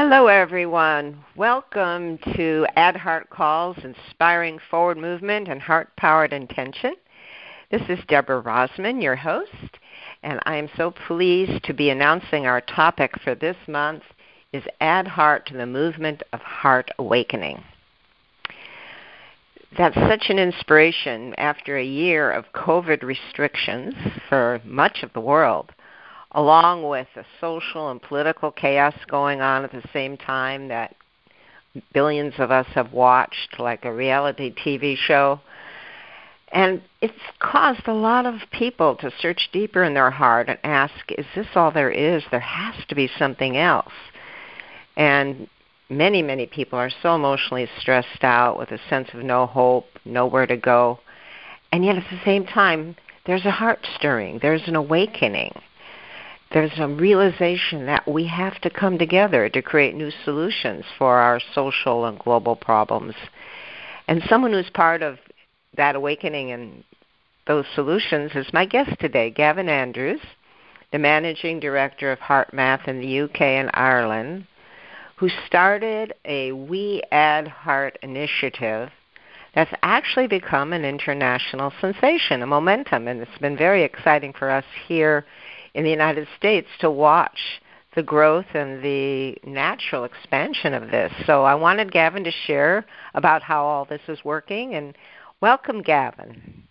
Hello, 0.00 0.28
everyone. 0.28 1.24
Welcome 1.34 2.18
to 2.36 2.64
Add 2.76 2.94
Heart 2.94 3.30
Calls, 3.30 3.76
Inspiring 3.82 4.60
Forward 4.70 4.96
Movement 4.96 5.48
and 5.48 5.60
Heart 5.60 5.88
Powered 5.96 6.32
Intention. 6.32 6.94
This 7.72 7.82
is 7.88 7.98
Deborah 8.06 8.40
Rozman, 8.40 9.02
your 9.02 9.16
host, 9.16 9.76
and 10.22 10.38
I 10.44 10.54
am 10.54 10.68
so 10.76 10.92
pleased 10.92 11.64
to 11.64 11.74
be 11.74 11.90
announcing 11.90 12.46
our 12.46 12.60
topic 12.60 13.10
for 13.24 13.34
this 13.34 13.56
month 13.66 14.04
is 14.52 14.62
Add 14.80 15.08
Heart 15.08 15.46
to 15.46 15.54
the 15.54 15.66
Movement 15.66 16.22
of 16.32 16.38
Heart 16.42 16.92
Awakening. 17.00 17.60
That's 19.76 19.96
such 19.96 20.26
an 20.28 20.38
inspiration 20.38 21.34
after 21.38 21.76
a 21.76 21.84
year 21.84 22.30
of 22.30 22.52
COVID 22.54 23.02
restrictions 23.02 23.94
for 24.28 24.60
much 24.64 25.02
of 25.02 25.12
the 25.12 25.20
world 25.20 25.72
along 26.32 26.88
with 26.88 27.06
the 27.14 27.24
social 27.40 27.90
and 27.90 28.02
political 28.02 28.50
chaos 28.50 28.94
going 29.08 29.40
on 29.40 29.64
at 29.64 29.72
the 29.72 29.84
same 29.92 30.16
time 30.16 30.68
that 30.68 30.94
billions 31.92 32.34
of 32.38 32.50
us 32.50 32.66
have 32.74 32.92
watched, 32.92 33.58
like 33.58 33.84
a 33.84 33.92
reality 33.92 34.54
TV 34.54 34.96
show. 34.96 35.40
And 36.50 36.82
it's 37.02 37.14
caused 37.40 37.86
a 37.86 37.92
lot 37.92 38.24
of 38.24 38.40
people 38.52 38.96
to 38.96 39.10
search 39.20 39.50
deeper 39.52 39.84
in 39.84 39.94
their 39.94 40.10
heart 40.10 40.48
and 40.48 40.58
ask, 40.64 40.94
is 41.16 41.26
this 41.34 41.46
all 41.54 41.70
there 41.70 41.90
is? 41.90 42.22
There 42.30 42.40
has 42.40 42.74
to 42.88 42.94
be 42.94 43.10
something 43.18 43.56
else. 43.56 43.92
And 44.96 45.48
many, 45.90 46.22
many 46.22 46.46
people 46.46 46.78
are 46.78 46.90
so 47.02 47.14
emotionally 47.14 47.68
stressed 47.78 48.24
out 48.24 48.58
with 48.58 48.70
a 48.70 48.80
sense 48.88 49.08
of 49.12 49.20
no 49.20 49.46
hope, 49.46 49.86
nowhere 50.04 50.46
to 50.46 50.56
go. 50.56 51.00
And 51.70 51.84
yet 51.84 51.96
at 51.96 52.04
the 52.10 52.20
same 52.24 52.46
time, 52.46 52.96
there's 53.26 53.44
a 53.44 53.50
heart 53.50 53.86
stirring, 53.96 54.38
there's 54.40 54.66
an 54.66 54.76
awakening 54.76 55.52
there's 56.50 56.78
a 56.78 56.88
realization 56.88 57.86
that 57.86 58.08
we 58.08 58.26
have 58.26 58.60
to 58.62 58.70
come 58.70 58.98
together 58.98 59.48
to 59.48 59.62
create 59.62 59.94
new 59.94 60.10
solutions 60.24 60.84
for 60.96 61.18
our 61.18 61.40
social 61.54 62.06
and 62.06 62.18
global 62.18 62.56
problems. 62.56 63.14
And 64.06 64.22
someone 64.28 64.52
who's 64.52 64.70
part 64.70 65.02
of 65.02 65.18
that 65.76 65.94
awakening 65.94 66.50
and 66.52 66.84
those 67.46 67.66
solutions 67.74 68.32
is 68.34 68.52
my 68.52 68.64
guest 68.64 68.98
today, 68.98 69.30
Gavin 69.30 69.68
Andrews, 69.68 70.20
the 70.90 70.98
managing 70.98 71.60
director 71.60 72.10
of 72.10 72.18
HeartMath 72.18 72.88
in 72.88 73.00
the 73.00 73.20
UK 73.20 73.40
and 73.42 73.70
Ireland, 73.74 74.46
who 75.16 75.28
started 75.46 76.14
a 76.24 76.52
We 76.52 77.02
Add 77.12 77.48
Heart 77.48 77.98
initiative 78.02 78.90
that's 79.54 79.72
actually 79.82 80.28
become 80.28 80.72
an 80.72 80.84
international 80.84 81.72
sensation, 81.80 82.42
a 82.42 82.46
momentum, 82.46 83.08
and 83.08 83.20
it's 83.20 83.38
been 83.38 83.56
very 83.56 83.82
exciting 83.82 84.32
for 84.32 84.50
us 84.50 84.64
here 84.86 85.26
in 85.78 85.84
the 85.84 85.90
United 85.90 86.26
States 86.36 86.66
to 86.80 86.90
watch 86.90 87.38
the 87.94 88.02
growth 88.02 88.46
and 88.52 88.82
the 88.82 89.36
natural 89.46 90.02
expansion 90.02 90.74
of 90.74 90.90
this. 90.90 91.12
So 91.24 91.44
I 91.44 91.54
wanted 91.54 91.92
Gavin 91.92 92.24
to 92.24 92.32
share 92.32 92.84
about 93.14 93.42
how 93.42 93.64
all 93.64 93.84
this 93.84 94.00
is 94.08 94.18
working 94.24 94.74
and 94.74 94.96
welcome 95.40 95.80
Gavin. 95.82 96.64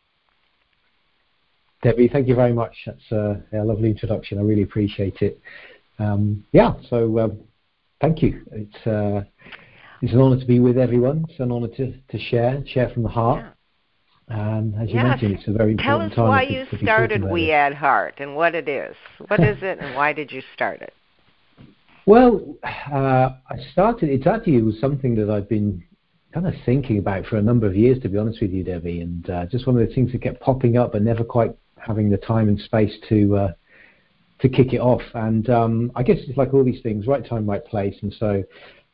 Debbie, 1.82 2.10
thank 2.10 2.28
you 2.28 2.36
very 2.36 2.52
much. 2.52 2.76
That's 2.86 3.12
a, 3.12 3.42
a 3.54 3.64
lovely 3.64 3.90
introduction. 3.90 4.40
I 4.40 4.42
really 4.42 4.64
appreciate 4.64 5.22
it. 5.22 5.40
Um, 6.00 6.44
yeah, 6.52 6.74
so 6.90 7.18
um, 7.20 7.40
thank 8.02 8.22
you. 8.22 8.42
It's 8.52 8.88
uh, 8.88 9.24
it's 10.02 10.12
an 10.12 10.20
honour 10.20 10.40
to 10.40 10.46
be 10.46 10.60
with 10.60 10.78
everyone. 10.78 11.26
It's 11.30 11.40
an 11.40 11.54
honour 11.54 11.70
to, 11.70 11.94
to 11.94 12.20
share, 12.20 12.62
share 12.68 12.90
from 12.90 13.04
the 13.04 13.10
heart. 13.10 13.46
Yeah. 13.46 13.52
And 14.30 14.76
as 14.76 14.90
you 14.90 14.96
yes. 14.96 15.06
mentioned, 15.06 15.36
it's 15.36 15.48
a 15.48 15.52
very 15.52 15.72
important 15.72 16.14
Tell 16.14 16.26
us 16.26 16.30
why 16.30 16.42
you 16.42 16.66
started 16.82 17.24
We 17.24 17.52
Add 17.52 17.74
Heart 17.74 18.16
and 18.18 18.36
what 18.36 18.56
it 18.56 18.68
is. 18.68 18.96
What 19.28 19.40
is 19.40 19.58
it 19.62 19.80
and 19.80 19.96
why 19.96 20.12
did 20.12 20.32
you 20.32 20.42
start 20.54 20.82
it? 20.82 20.94
Well, 22.08 22.56
uh, 22.64 23.32
I 23.50 23.58
started, 23.74 24.10
it 24.10 24.26
actually 24.26 24.62
was 24.62 24.80
something 24.80 25.14
that 25.16 25.30
I've 25.30 25.50
been 25.50 25.84
kind 26.34 26.48
of 26.48 26.54
thinking 26.66 27.00
about 27.00 27.26
for 27.26 27.36
a 27.36 27.42
number 27.42 27.68
of 27.68 27.76
years, 27.76 28.02
to 28.02 28.08
be 28.08 28.18
honest 28.18 28.40
with 28.42 28.52
you, 28.52 28.64
Debbie, 28.64 29.02
and 29.02 29.30
uh, 29.30 29.46
just 29.48 29.68
one 29.68 29.78
of 29.78 29.86
the 29.86 29.94
things 29.94 30.14
that 30.14 30.22
kept 30.22 30.40
popping 30.40 30.78
up 30.78 30.94
but 30.94 31.02
never 31.02 31.26
quite 31.26 31.54
having 31.76 32.10
the 32.10 32.16
time 32.16 32.48
and 32.48 32.62
space 32.62 32.94
to 33.10 33.36
uh, 33.36 33.54
to 34.40 34.48
kick 34.48 34.72
it 34.72 34.80
off. 34.80 35.02
And 35.16 35.50
um, 35.50 35.92
I 35.96 36.04
guess 36.04 36.18
it's 36.20 36.38
like 36.38 36.54
all 36.54 36.64
these 36.64 36.82
things, 36.82 37.08
right 37.08 37.28
time, 37.28 37.46
right 37.46 37.66
place. 37.66 37.96
And 38.02 38.14
so 38.14 38.44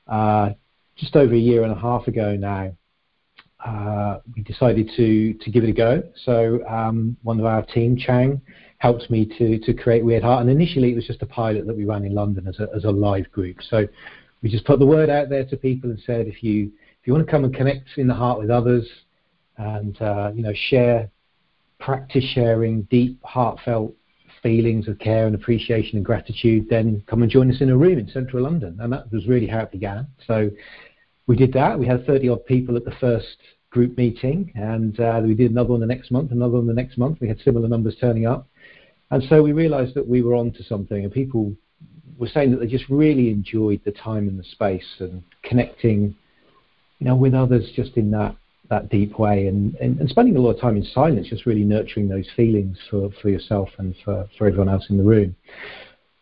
uh, 0.08 0.50
just 0.96 1.16
over 1.16 1.34
a 1.34 1.38
year 1.38 1.64
and 1.64 1.72
a 1.72 1.80
half 1.80 2.08
ago 2.08 2.36
now, 2.36 2.76
uh, 3.66 4.20
we 4.36 4.42
decided 4.42 4.92
to 4.98 5.34
to 5.34 5.50
give 5.50 5.64
it 5.64 5.70
a 5.70 5.74
go. 5.74 6.04
So 6.26 6.66
um, 6.68 7.16
one 7.24 7.40
of 7.40 7.46
our 7.46 7.66
team, 7.66 7.98
Chang, 7.98 8.42
helped 8.80 9.10
me 9.10 9.26
to 9.38 9.60
to 9.60 9.74
create 9.74 10.04
We 10.04 10.16
Add 10.16 10.24
Heart. 10.24 10.42
And 10.42 10.50
initially, 10.50 10.92
it 10.92 10.96
was 10.96 11.08
just 11.08 11.22
a 11.22 11.26
pilot 11.26 11.66
that 11.68 11.76
we 11.76 11.86
ran 11.86 12.04
in 12.04 12.14
London 12.14 12.48
as 12.48 12.60
a 12.60 12.68
as 12.76 12.84
a 12.84 12.92
live 12.92 13.32
group. 13.32 13.58
So 13.70 13.88
we 14.42 14.50
just 14.50 14.66
put 14.66 14.80
the 14.80 14.86
word 14.86 15.10
out 15.10 15.30
there 15.30 15.46
to 15.46 15.56
people 15.56 15.90
and 15.90 16.00
said, 16.06 16.28
if 16.28 16.44
you 16.44 16.72
if 17.02 17.08
you 17.08 17.14
want 17.14 17.26
to 17.26 17.32
come 17.32 17.46
and 17.46 17.56
connect 17.56 17.88
in 17.98 18.08
the 18.08 18.14
heart 18.14 18.40
with 18.40 18.50
others, 18.50 18.88
and 19.58 20.02
uh, 20.02 20.32
you 20.34 20.44
know 20.44 20.54
share, 20.70 21.10
practice 21.80 22.26
sharing 22.34 22.84
deep, 22.84 23.22
heartfelt 23.24 23.94
feelings 24.42 24.90
of 24.90 25.00
care 25.00 25.26
and 25.26 25.36
appreciation 25.36 25.96
and 25.96 26.06
gratitude, 26.06 26.68
then 26.70 27.02
come 27.08 27.22
and 27.22 27.32
join 27.32 27.50
us 27.50 27.62
in 27.62 27.70
a 27.70 27.78
room 27.78 27.98
in 27.98 28.10
central 28.10 28.44
London. 28.44 28.78
And 28.82 28.92
that 28.92 29.10
was 29.10 29.26
really 29.26 29.48
how 29.48 29.60
it 29.60 29.72
began. 29.72 30.06
So 30.28 30.52
we 31.28 31.38
did 31.38 31.54
that. 31.54 31.80
We 31.80 31.88
had 31.88 32.06
30 32.06 32.30
odd 32.30 32.46
people 32.46 32.76
at 32.76 32.84
the 32.84 32.94
first 33.00 33.38
group 33.74 33.98
meeting, 33.98 34.52
and 34.56 35.00
uh, 35.00 35.20
we 35.24 35.34
did 35.34 35.50
another 35.50 35.70
one 35.70 35.80
the 35.80 35.86
next 35.86 36.12
month, 36.12 36.32
another 36.32 36.58
one 36.58 36.68
the 36.68 36.74
next 36.74 36.98
month. 36.98 37.18
We 37.20 37.28
had 37.28 37.40
similar 37.42 37.68
numbers 37.68 37.96
turning 38.00 38.28
up. 38.28 38.48
And 39.10 39.24
so 39.24 39.42
we 39.42 39.52
realized 39.52 39.96
that 39.96 40.08
we 40.08 40.22
were 40.22 40.36
on 40.36 40.52
to 40.54 40.64
something, 40.64 41.04
and 41.04 41.12
people 41.12 41.54
were 42.20 42.28
saying 42.28 42.52
that 42.52 42.60
they 42.60 42.68
just 42.68 42.88
really 42.88 43.30
enjoyed 43.30 43.82
the 43.84 43.92
time 43.92 44.28
and 44.28 44.40
the 44.40 44.44
space 44.44 44.86
and 45.00 45.24
connecting, 45.44 46.16
you 47.00 47.08
know, 47.08 47.16
with 47.16 47.34
others 47.34 47.72
just 47.76 47.98
in 47.98 48.12
that 48.12 48.36
that 48.70 48.90
deep 48.90 49.20
way 49.20 49.48
and, 49.48 49.76
and, 49.76 50.00
and 50.00 50.10
spending 50.10 50.38
a 50.38 50.40
lot 50.40 50.52
of 50.52 50.62
time 50.62 50.78
in 50.78 50.84
silence, 50.86 51.28
just 51.28 51.46
really 51.46 51.64
nurturing 51.64 52.08
those 52.08 52.26
feelings 52.36 52.78
for, 52.90 53.10
for 53.22 53.30
yourself 53.30 53.70
and 53.78 53.94
for, 54.06 54.28
for 54.38 54.48
everyone 54.48 54.70
else 54.70 54.86
in 54.90 54.98
the 54.98 55.04
room. 55.04 55.36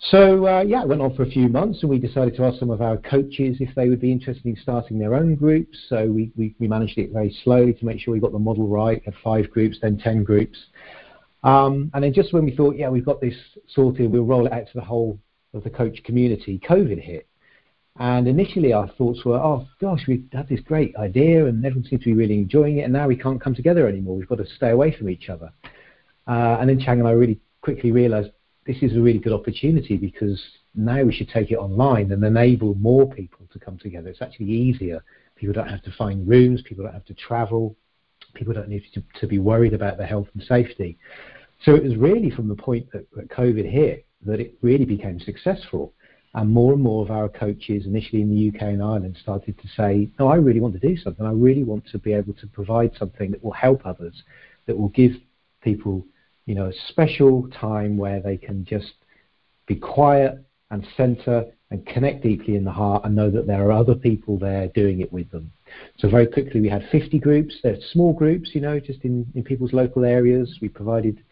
So 0.10 0.48
uh, 0.48 0.62
yeah, 0.62 0.82
it 0.82 0.88
went 0.88 1.02
on 1.02 1.16
for 1.16 1.24
a 1.24 1.30
few 1.30 1.48
months, 1.48 1.80
and 1.82 1.90
we 1.90 2.00
decided 2.00 2.36
to 2.38 2.46
ask 2.46 2.60
some 2.60 2.72
of 2.72 2.82
our 2.82 2.98
coaches 2.98 3.58
if 3.60 3.74
they 3.76 3.88
would 3.88 4.02
be 4.02 4.12
interested 4.12 4.46
in 4.46 4.58
starting 4.60 4.98
their 4.98 5.14
own 5.14 5.36
groups. 5.36 5.78
So 5.90 6.08
we, 6.08 6.32
we, 6.36 6.56
we 6.60 6.68
managed 6.68 6.98
it 6.98 7.12
very 7.14 7.36
slowly 7.44 7.74
to 7.74 7.86
make 7.86 8.00
sure 8.00 8.12
we 8.12 8.20
got 8.20 8.32
the 8.32 8.40
model 8.40 8.68
right. 8.68 9.02
Had 9.06 9.14
five 9.24 9.52
groups, 9.52 9.78
then 9.80 10.00
ten 10.00 10.24
groups, 10.24 10.58
um, 11.44 11.92
and 11.94 12.04
then 12.04 12.14
just 12.14 12.34
when 12.34 12.46
we 12.46 12.56
thought, 12.56 12.76
yeah, 12.76 12.90
we've 12.90 13.06
got 13.06 13.22
this 13.22 13.36
sorted, 13.68 14.12
we'll 14.12 14.26
roll 14.26 14.48
it 14.48 14.54
out 14.54 14.66
to 14.66 14.74
the 14.74 14.82
whole 14.82 15.20
of 15.54 15.64
the 15.64 15.70
coach 15.70 16.04
community. 16.04 16.60
COVID 16.68 17.00
hit, 17.00 17.28
and 18.00 18.28
initially 18.28 18.74
our 18.74 18.88
thoughts 18.98 19.24
were, 19.24 19.38
oh 19.38 19.68
gosh, 19.80 20.02
we 20.08 20.24
had 20.34 20.50
this 20.50 20.62
great 20.62 20.96
idea, 20.96 21.46
and 21.46 21.64
everyone 21.64 21.88
seems 21.88 22.02
to 22.02 22.06
be 22.06 22.14
really 22.14 22.40
enjoying 22.40 22.80
it, 22.80 22.84
and 22.84 22.94
now 22.94 23.08
we 23.08 23.16
can't 23.16 23.40
come 23.40 23.54
together 23.54 23.88
anymore. 23.88 24.16
We've 24.16 24.28
got 24.28 24.40
to 24.40 24.48
stay 24.56 24.72
away 24.72 24.96
from 24.98 25.12
each 25.12 25.30
other. 25.30 25.52
Uh, 26.28 26.58
and 26.60 26.70
then 26.70 26.80
Chang 26.80 27.00
and 27.00 27.08
I 27.08 27.12
really 27.12 27.40
quickly 27.62 27.92
realised 27.92 28.32
this 28.66 28.78
is 28.82 28.96
a 28.96 29.00
really 29.00 29.20
good 29.20 29.34
opportunity 29.34 29.98
because 29.98 30.42
now 30.76 31.04
we 31.04 31.14
should 31.14 31.30
take 31.30 31.52
it 31.52 31.56
online 31.56 32.12
and 32.12 32.24
enable 32.24 32.76
more 32.76 33.10
people 33.10 33.48
to 33.52 33.60
come 33.60 33.78
together. 33.78 34.10
It's 34.10 34.22
actually 34.22 34.52
easier. 34.52 35.04
People 35.36 35.54
don't 35.54 35.68
have 35.68 35.84
to 35.84 35.92
find 35.92 36.28
rooms, 36.28 36.62
people 36.62 36.84
don't 36.84 36.94
have 36.94 37.06
to 37.06 37.16
travel, 37.16 37.76
people 38.36 38.54
don't 38.54 38.70
need 38.70 38.84
to, 38.94 39.04
to 39.20 39.28
be 39.28 39.40
worried 39.40 39.74
about 39.74 39.98
their 39.98 40.08
health 40.08 40.28
and 40.34 40.44
safety. 40.44 40.98
So 41.66 41.76
it 41.76 41.84
was 41.84 41.96
really 41.96 42.30
from 42.30 42.48
the 42.48 42.56
point 42.56 42.92
that, 42.92 43.06
that 43.16 43.30
COVID 43.30 43.70
hit 43.70 44.06
that 44.26 44.40
it 44.40 44.54
really 44.62 44.86
became 44.86 45.20
successful. 45.20 45.94
And 46.34 46.50
more 46.50 46.72
and 46.72 46.82
more 46.82 47.04
of 47.04 47.12
our 47.12 47.28
coaches, 47.28 47.86
initially 47.86 48.22
in 48.22 48.30
the 48.30 48.48
UK 48.50 48.62
and 48.70 48.82
Ireland, 48.82 49.18
started 49.22 49.58
to 49.58 49.68
say, 49.76 50.10
No, 50.18 50.30
I 50.30 50.36
really 50.36 50.62
want 50.62 50.74
to 50.80 50.80
do 50.80 50.96
something. 50.96 51.26
I 51.26 51.32
really 51.32 51.64
want 51.64 51.86
to 51.88 51.98
be 52.00 52.14
able 52.14 52.34
to 52.36 52.48
provide 52.48 52.92
something 52.98 53.32
that 53.32 53.44
will 53.44 53.52
help 53.52 53.86
others, 53.86 54.24
that 54.66 54.78
will 54.78 54.90
give 54.90 55.12
people 55.62 56.06
you 56.46 56.56
know, 56.56 56.68
a 56.68 56.74
special 56.90 57.48
time 57.50 57.98
where 57.98 58.20
they 58.20 58.38
can 58.38 58.66
just 58.66 58.94
be 59.68 59.76
quiet 59.76 60.44
and 60.70 60.88
center 60.98 61.46
and 61.70 61.86
connect 61.86 62.24
deeply 62.24 62.56
in 62.56 62.64
the 62.64 62.72
heart 62.72 63.06
and 63.06 63.16
know 63.16 63.32
that 63.32 63.48
there 63.48 63.66
are 63.66 63.72
other 63.72 63.96
people 63.96 64.38
there 64.38 64.68
doing 64.70 65.00
it 65.00 65.12
with 65.12 65.30
them. 65.32 65.52
So 65.98 66.10
very 66.10 66.28
quickly 66.28 66.60
we 66.60 66.70
had 66.70 66.84
50 66.92 67.20
groups. 67.20 67.56
They're 67.64 67.78
small 67.92 68.14
groups, 68.14 68.50
you 68.54 68.62
know, 68.62 68.80
just 68.80 69.02
in, 69.04 69.26
in 69.36 69.44
people's 69.44 69.72
local 69.72 70.04
areas. 70.04 70.58
We 70.62 70.68
provided 70.68 71.24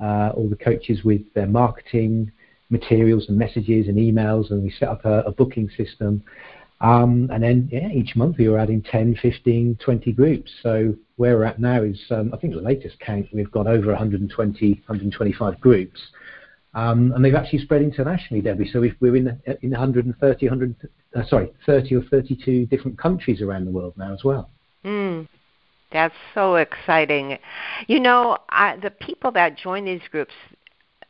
uh, 0.00 0.30
all 0.34 0.48
the 0.48 0.56
coaches 0.56 1.04
with 1.04 1.22
their 1.34 1.46
marketing 1.46 2.32
materials 2.70 3.26
and 3.28 3.38
messages 3.38 3.88
and 3.88 3.98
emails 3.98 4.50
and 4.50 4.62
we 4.62 4.70
set 4.70 4.88
up 4.88 5.04
a, 5.04 5.20
a 5.20 5.32
booking 5.32 5.68
system. 5.76 6.22
Um, 6.80 7.28
and 7.32 7.42
then 7.42 7.68
yeah, 7.70 7.88
each 7.88 8.16
month 8.16 8.36
we 8.38 8.48
were 8.48 8.58
adding 8.58 8.82
10, 8.82 9.18
15, 9.20 9.78
20 9.84 10.12
groups. 10.12 10.50
So 10.62 10.94
where 11.16 11.36
we're 11.36 11.44
at 11.44 11.60
now 11.60 11.82
is, 11.82 12.00
um, 12.10 12.32
I 12.34 12.38
think 12.38 12.54
the 12.54 12.60
latest 12.60 12.98
count, 13.00 13.26
we've 13.32 13.50
got 13.50 13.66
over 13.66 13.88
120, 13.88 14.70
125 14.86 15.60
groups. 15.60 16.00
Um, 16.74 17.12
and 17.14 17.24
they've 17.24 17.34
actually 17.34 17.60
spread 17.60 17.82
internationally, 17.82 18.42
Debbie. 18.42 18.68
So 18.72 18.84
we're 19.00 19.16
in, 19.16 19.40
in 19.62 19.70
130, 19.70 20.48
100, 20.48 20.88
uh, 21.14 21.24
sorry, 21.26 21.52
30 21.66 21.94
or 21.94 22.02
32 22.02 22.66
different 22.66 22.98
countries 22.98 23.40
around 23.40 23.64
the 23.64 23.70
world 23.70 23.94
now 23.96 24.12
as 24.12 24.24
well. 24.24 24.50
Mm, 24.84 25.28
that's 25.92 26.14
so 26.34 26.56
exciting. 26.56 27.38
You 27.86 28.00
know, 28.00 28.38
I, 28.48 28.76
the 28.76 28.90
people 28.90 29.30
that 29.32 29.56
join 29.56 29.84
these 29.84 30.02
groups, 30.10 30.34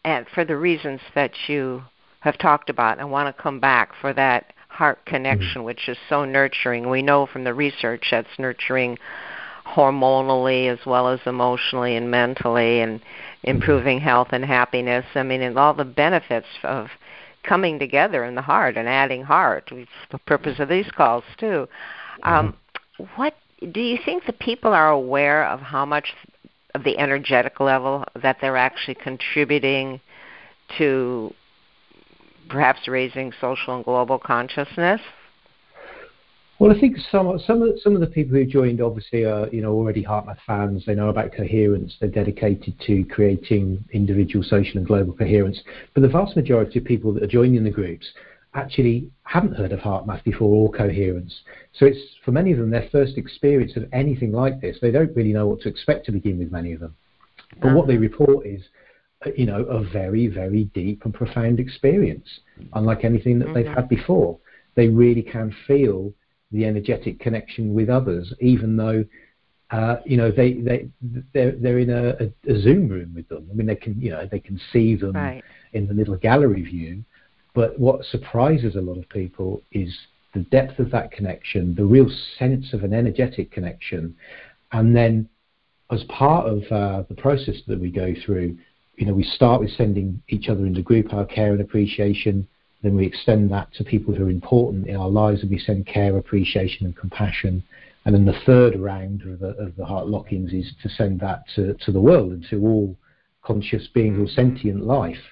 and 0.05 0.27
for 0.35 0.45
the 0.45 0.57
reasons 0.57 1.01
that 1.15 1.33
you 1.49 1.83
have 2.21 2.37
talked 2.37 2.69
about, 2.69 2.99
and 2.99 3.11
want 3.11 3.35
to 3.35 3.43
come 3.43 3.59
back 3.59 3.93
for 4.03 4.13
that 4.13 4.53
heart 4.69 5.07
connection, 5.07 5.61
mm-hmm. 5.61 5.65
which 5.65 5.89
is 5.89 5.97
so 6.11 6.27
nurturing. 6.27 6.91
We 6.91 7.01
know 7.01 7.27
from 7.27 7.45
the 7.45 7.55
research 7.55 8.09
that's 8.11 8.29
nurturing 8.39 8.99
hormonally 9.67 10.69
as 10.69 10.85
well 10.87 11.09
as 11.09 11.21
emotionally 11.27 11.97
and 11.97 12.11
mentally 12.11 12.81
and 12.81 13.01
improving 13.43 14.01
health 14.01 14.29
and 14.33 14.45
happiness. 14.45 15.05
I 15.15 15.23
mean, 15.23 15.43
and 15.43 15.59
all 15.59 15.75
the 15.75 15.85
benefits 15.85 16.47
of 16.63 16.89
coming 17.43 17.79
together 17.79 18.25
in 18.25 18.35
the 18.35 18.43
heart 18.43 18.77
and 18.77 18.89
adding 18.89 19.23
heart. 19.23 19.69
It's 19.71 19.91
the 20.11 20.19
purpose 20.19 20.59
of 20.59 20.69
these 20.69 20.91
calls 20.91 21.25
too. 21.39 21.69
Um, 22.23 22.57
what 23.17 23.35
do 23.73 23.81
you 23.81 23.99
think 24.05 24.25
the 24.27 24.33
people 24.33 24.73
are 24.73 24.91
aware 24.91 25.47
of 25.47 25.61
how 25.61 25.85
much 25.85 26.13
of 26.75 26.85
the 26.85 26.99
energetic 26.99 27.61
level 27.61 28.05
that 28.21 28.39
they're 28.41 28.57
actually 28.57 28.97
contributing 28.97 30.01
to 30.79 31.33
perhaps 32.49 32.89
raising 32.89 33.33
social 33.41 33.77
and 33.77 33.85
global 33.85 34.19
consciousness? 34.19 35.01
Well, 36.61 36.71
I 36.71 36.79
think 36.79 36.97
some 37.11 37.37
some 37.45 37.63
of 37.63 37.81
some 37.81 37.95
of 37.95 38.01
the 38.01 38.07
people 38.07 38.37
who 38.37 38.45
joined 38.45 38.81
obviously 38.81 39.25
are 39.25 39.49
you 39.49 39.61
know 39.61 39.73
already 39.73 40.05
HeartMath 40.05 40.39
fans. 40.47 40.85
They 40.87 40.95
know 40.95 41.09
about 41.09 41.33
coherence. 41.33 41.97
They're 41.99 42.09
dedicated 42.09 42.79
to 42.87 43.05
creating 43.07 43.85
individual, 43.93 44.45
social, 44.45 44.79
and 44.79 44.87
global 44.87 45.15
coherence. 45.15 45.61
But 45.95 46.03
the 46.03 46.09
vast 46.09 46.37
majority 46.37 46.79
of 46.79 46.85
people 46.85 47.13
that 47.15 47.25
are 47.25 47.29
joining 47.29 47.65
the 47.65 47.71
groups 47.71 48.07
actually 48.55 49.11
haven't 49.25 49.57
heard 49.57 49.73
of 49.73 49.81
HeartMath 49.81 50.23
before 50.23 50.55
or 50.55 50.71
coherence. 50.71 51.35
So 51.73 51.87
it's 51.87 51.99
for 52.25 52.31
many 52.31 52.53
of 52.53 52.59
them 52.59 52.71
their 52.71 52.89
first 52.93 53.19
experience 53.19 53.77
of 53.77 53.89
anything 53.93 54.31
like 54.31 54.61
this. 54.61 54.79
They 54.81 54.93
don't 54.93 55.15
really 55.17 55.33
know 55.33 55.49
what 55.49 55.61
to 55.63 55.69
expect 55.69 56.07
to 56.07 56.13
begin 56.13 56.39
with. 56.39 56.53
Many 56.53 56.73
of 56.73 56.79
them, 56.79 56.95
but 57.61 57.75
what 57.75 57.89
they 57.89 57.97
report 57.97 58.47
is 58.47 58.63
you 59.37 59.47
know 59.47 59.65
a 59.65 59.83
very 59.83 60.29
very 60.29 60.65
deep 60.73 61.05
and 61.05 61.13
profound 61.13 61.59
experience, 61.59 62.29
unlike 62.75 63.05
anything 63.05 63.41
that 63.41 63.47
mm-hmm. 63.47 63.55
they've 63.55 63.75
had 63.75 63.89
before. 63.89 64.39
They 64.77 64.89
really 64.89 65.23
can 65.23 65.55
feel 65.67 66.13
the 66.55 66.65
energetic 66.65 67.19
connection 67.19 67.75
with 67.75 67.91
others, 67.91 68.33
even 68.41 68.77
though 68.77 69.05
uh, 69.71 69.97
you 70.07 70.17
know 70.17 70.31
they 70.31 70.55
they 70.55 70.89
they're, 71.33 71.53
they're 71.53 71.81
in 71.81 71.91
a, 71.91 72.51
a, 72.51 72.61
Zoom 72.61 72.89
room 72.89 73.13
with 73.15 73.29
them. 73.29 73.47
I 73.51 73.55
mean, 73.55 73.67
they 73.67 73.75
can 73.75 74.01
you 74.01 74.11
know 74.11 74.27
they 74.31 74.39
can 74.39 74.59
see 74.73 74.95
them 74.95 75.13
right. 75.13 75.43
in 75.73 75.87
the 75.87 75.95
little 75.95 76.17
gallery 76.17 76.63
view, 76.63 77.05
but 77.55 77.79
what 77.79 78.05
surprises 78.07 78.77
a 78.77 78.81
lot 78.81 78.99
of 78.99 79.09
people 79.09 79.61
is 79.73 79.95
the 80.33 80.41
depth 80.41 80.79
of 80.79 80.91
that 80.93 81.11
connection, 81.11 81.75
the 81.75 81.85
real 81.85 82.09
sense 82.39 82.73
of 82.73 82.85
an 82.85 82.95
energetic 82.95 83.51
connection, 83.51 84.15
and 84.73 84.95
then 84.95 85.29
as 85.91 86.05
part 86.05 86.47
of 86.47 86.63
uh, 86.71 87.03
the 87.09 87.15
process 87.15 87.57
that 87.67 87.79
we 87.79 87.91
go 87.91 88.15
through, 88.25 88.57
you 88.97 89.07
know, 89.07 89.13
we 89.13 89.25
start 89.25 89.61
with 89.61 89.71
sending 89.73 90.23
each 90.29 90.49
other 90.49 90.67
in 90.67 90.73
the 90.73 90.83
group 90.83 91.13
our 91.13 91.27
care 91.27 91.53
and 91.53 91.61
appreciation 91.61 92.47
then 92.85 92.95
we 92.95 93.07
extend 93.07 93.51
that 93.51 93.73
to 93.75 93.83
people 93.83 94.15
who 94.15 94.27
are 94.27 94.31
important 94.31 94.87
in 94.87 94.95
our 94.95 95.09
lives 95.09 95.41
and 95.41 95.51
we 95.51 95.59
send 95.59 95.87
care, 95.87 96.17
appreciation, 96.19 96.85
and 96.85 96.95
compassion. 96.95 97.63
And 98.05 98.15
then 98.15 98.27
the 98.27 98.39
third 98.45 98.79
round 98.79 99.23
of 99.23 99.39
the, 99.39 99.57
of 99.57 99.75
the 99.77 99.87
heart 99.87 100.07
lock-ins 100.07 100.53
is 100.53 100.71
to 100.83 100.91
send 100.91 101.19
that 101.21 101.45
to, 101.57 101.73
to 101.87 101.93
the 101.93 102.01
world 102.01 102.33
and 102.33 102.47
to 102.51 102.61
all 102.61 102.95
conscious 103.43 103.89
beings 103.95 104.19
or 104.19 104.31
sentient 104.31 104.85
life. 104.85 105.23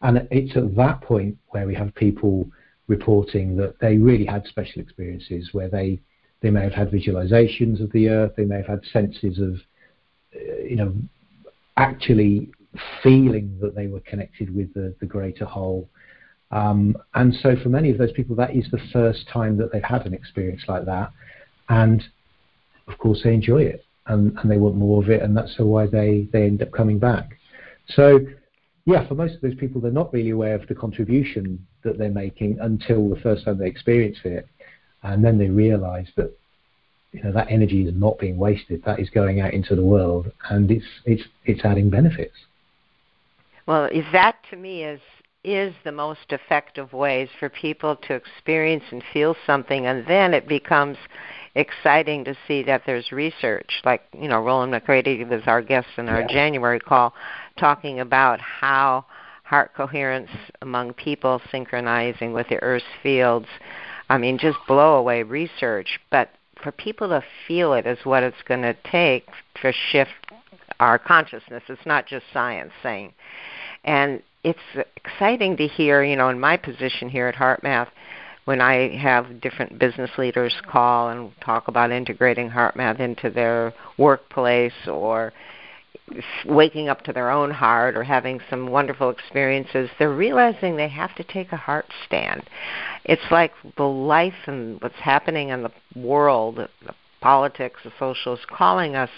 And 0.00 0.26
it's 0.30 0.56
at 0.56 0.74
that 0.76 1.02
point 1.02 1.36
where 1.48 1.66
we 1.66 1.74
have 1.74 1.94
people 1.94 2.48
reporting 2.88 3.54
that 3.56 3.78
they 3.80 3.98
really 3.98 4.24
had 4.24 4.46
special 4.46 4.80
experiences 4.80 5.50
where 5.52 5.68
they, 5.68 6.00
they 6.40 6.50
may 6.50 6.62
have 6.62 6.72
had 6.72 6.90
visualizations 6.90 7.82
of 7.82 7.92
the 7.92 8.08
earth, 8.08 8.32
they 8.36 8.44
may 8.46 8.56
have 8.56 8.66
had 8.66 8.84
senses 8.92 9.38
of, 9.38 9.54
uh, 10.34 10.56
you 10.62 10.76
know, 10.76 10.94
actually 11.76 12.50
feeling 13.02 13.58
that 13.60 13.74
they 13.74 13.88
were 13.88 14.00
connected 14.00 14.54
with 14.54 14.72
the, 14.72 14.94
the 15.00 15.06
greater 15.06 15.44
whole 15.44 15.88
um, 16.50 16.96
and 17.14 17.34
so 17.34 17.56
for 17.62 17.68
many 17.68 17.90
of 17.90 17.98
those 17.98 18.12
people, 18.12 18.36
that 18.36 18.54
is 18.54 18.66
the 18.70 18.80
first 18.92 19.28
time 19.28 19.56
that 19.58 19.72
they've 19.72 19.82
had 19.82 20.06
an 20.06 20.14
experience 20.14 20.62
like 20.68 20.84
that. 20.86 21.10
And 21.68 22.04
of 22.86 22.98
course, 22.98 23.22
they 23.24 23.34
enjoy 23.34 23.62
it 23.62 23.84
and, 24.06 24.36
and 24.38 24.50
they 24.50 24.58
want 24.58 24.76
more 24.76 25.02
of 25.02 25.10
it, 25.10 25.22
and 25.22 25.36
that's 25.36 25.54
why 25.58 25.86
they, 25.86 26.28
they 26.32 26.44
end 26.44 26.62
up 26.62 26.70
coming 26.72 26.98
back. 26.98 27.38
So, 27.88 28.20
yeah, 28.84 29.06
for 29.08 29.14
most 29.14 29.34
of 29.34 29.40
those 29.40 29.54
people, 29.54 29.80
they're 29.80 29.90
not 29.90 30.12
really 30.12 30.30
aware 30.30 30.54
of 30.54 30.66
the 30.68 30.74
contribution 30.74 31.66
that 31.82 31.98
they're 31.98 32.10
making 32.10 32.58
until 32.60 33.08
the 33.08 33.16
first 33.16 33.44
time 33.44 33.58
they 33.58 33.66
experience 33.66 34.18
it. 34.24 34.46
And 35.02 35.24
then 35.24 35.38
they 35.38 35.48
realize 35.48 36.08
that 36.16 36.36
you 37.12 37.22
know 37.22 37.32
that 37.32 37.46
energy 37.50 37.86
is 37.86 37.94
not 37.94 38.18
being 38.18 38.36
wasted. 38.36 38.82
That 38.84 38.98
is 38.98 39.08
going 39.10 39.40
out 39.40 39.52
into 39.52 39.76
the 39.76 39.84
world, 39.84 40.32
and 40.50 40.70
it's 40.70 40.86
it's 41.04 41.22
it's 41.44 41.64
adding 41.64 41.90
benefits. 41.90 42.34
Well, 43.66 43.84
is 43.84 44.04
that 44.12 44.36
to 44.50 44.56
me 44.56 44.82
is 44.82 45.00
is 45.44 45.74
the 45.84 45.92
most 45.92 46.30
effective 46.30 46.92
ways 46.92 47.28
for 47.38 47.48
people 47.48 47.96
to 47.96 48.14
experience 48.14 48.84
and 48.90 49.02
feel 49.12 49.36
something, 49.46 49.86
and 49.86 50.06
then 50.06 50.34
it 50.34 50.48
becomes 50.48 50.96
exciting 51.54 52.24
to 52.24 52.34
see 52.48 52.62
that 52.64 52.82
there's 52.86 53.12
research. 53.12 53.80
Like, 53.84 54.02
you 54.18 54.28
know, 54.28 54.42
Rollin 54.42 54.70
McCraty 54.70 55.28
was 55.28 55.42
our 55.46 55.62
guest 55.62 55.88
in 55.96 56.08
our 56.08 56.22
yeah. 56.22 56.28
January 56.28 56.80
call 56.80 57.14
talking 57.58 58.00
about 58.00 58.40
how 58.40 59.04
heart 59.44 59.72
coherence 59.76 60.30
among 60.62 60.94
people 60.94 61.40
synchronizing 61.50 62.32
with 62.32 62.48
the 62.48 62.60
Earth's 62.62 62.84
fields. 63.02 63.46
I 64.08 64.18
mean, 64.18 64.38
just 64.38 64.58
blow 64.66 64.96
away 64.96 65.22
research. 65.22 66.00
But 66.10 66.30
for 66.62 66.72
people 66.72 67.08
to 67.08 67.22
feel 67.46 67.74
it 67.74 67.86
is 67.86 67.98
what 68.04 68.22
it's 68.22 68.42
going 68.46 68.62
to 68.62 68.74
take 68.90 69.26
to 69.62 69.72
shift 69.90 70.10
our 70.80 70.98
consciousness. 70.98 71.62
It's 71.68 71.86
not 71.86 72.06
just 72.06 72.24
science 72.32 72.72
saying. 72.82 73.12
And 73.84 74.22
it's 74.44 74.86
exciting 74.96 75.56
to 75.56 75.66
hear, 75.66 76.04
you 76.04 76.16
know, 76.16 76.28
in 76.28 76.38
my 76.38 76.56
position 76.56 77.08
here 77.08 77.26
at 77.26 77.34
HeartMath, 77.34 77.88
when 78.44 78.60
I 78.60 78.94
have 78.98 79.40
different 79.40 79.78
business 79.78 80.10
leaders 80.18 80.54
call 80.70 81.08
and 81.08 81.32
talk 81.40 81.68
about 81.68 81.90
integrating 81.90 82.50
HeartMath 82.50 83.00
into 83.00 83.30
their 83.30 83.72
workplace 83.96 84.86
or 84.86 85.32
waking 86.44 86.90
up 86.90 87.02
to 87.04 87.12
their 87.14 87.30
own 87.30 87.50
heart 87.50 87.96
or 87.96 88.04
having 88.04 88.38
some 88.50 88.66
wonderful 88.66 89.08
experiences, 89.08 89.88
they're 89.98 90.14
realizing 90.14 90.76
they 90.76 90.88
have 90.88 91.14
to 91.14 91.24
take 91.24 91.50
a 91.52 91.56
heart 91.56 91.86
stand. 92.06 92.42
It's 93.04 93.30
like 93.30 93.52
the 93.78 93.84
life 93.84 94.34
and 94.46 94.78
what's 94.82 94.94
happening 94.96 95.48
in 95.48 95.62
the 95.62 95.72
world, 95.96 96.56
the 96.56 96.94
politics, 97.22 97.80
the 97.82 97.92
social 97.98 98.34
is 98.34 98.44
calling 98.46 98.94
us 98.94 99.10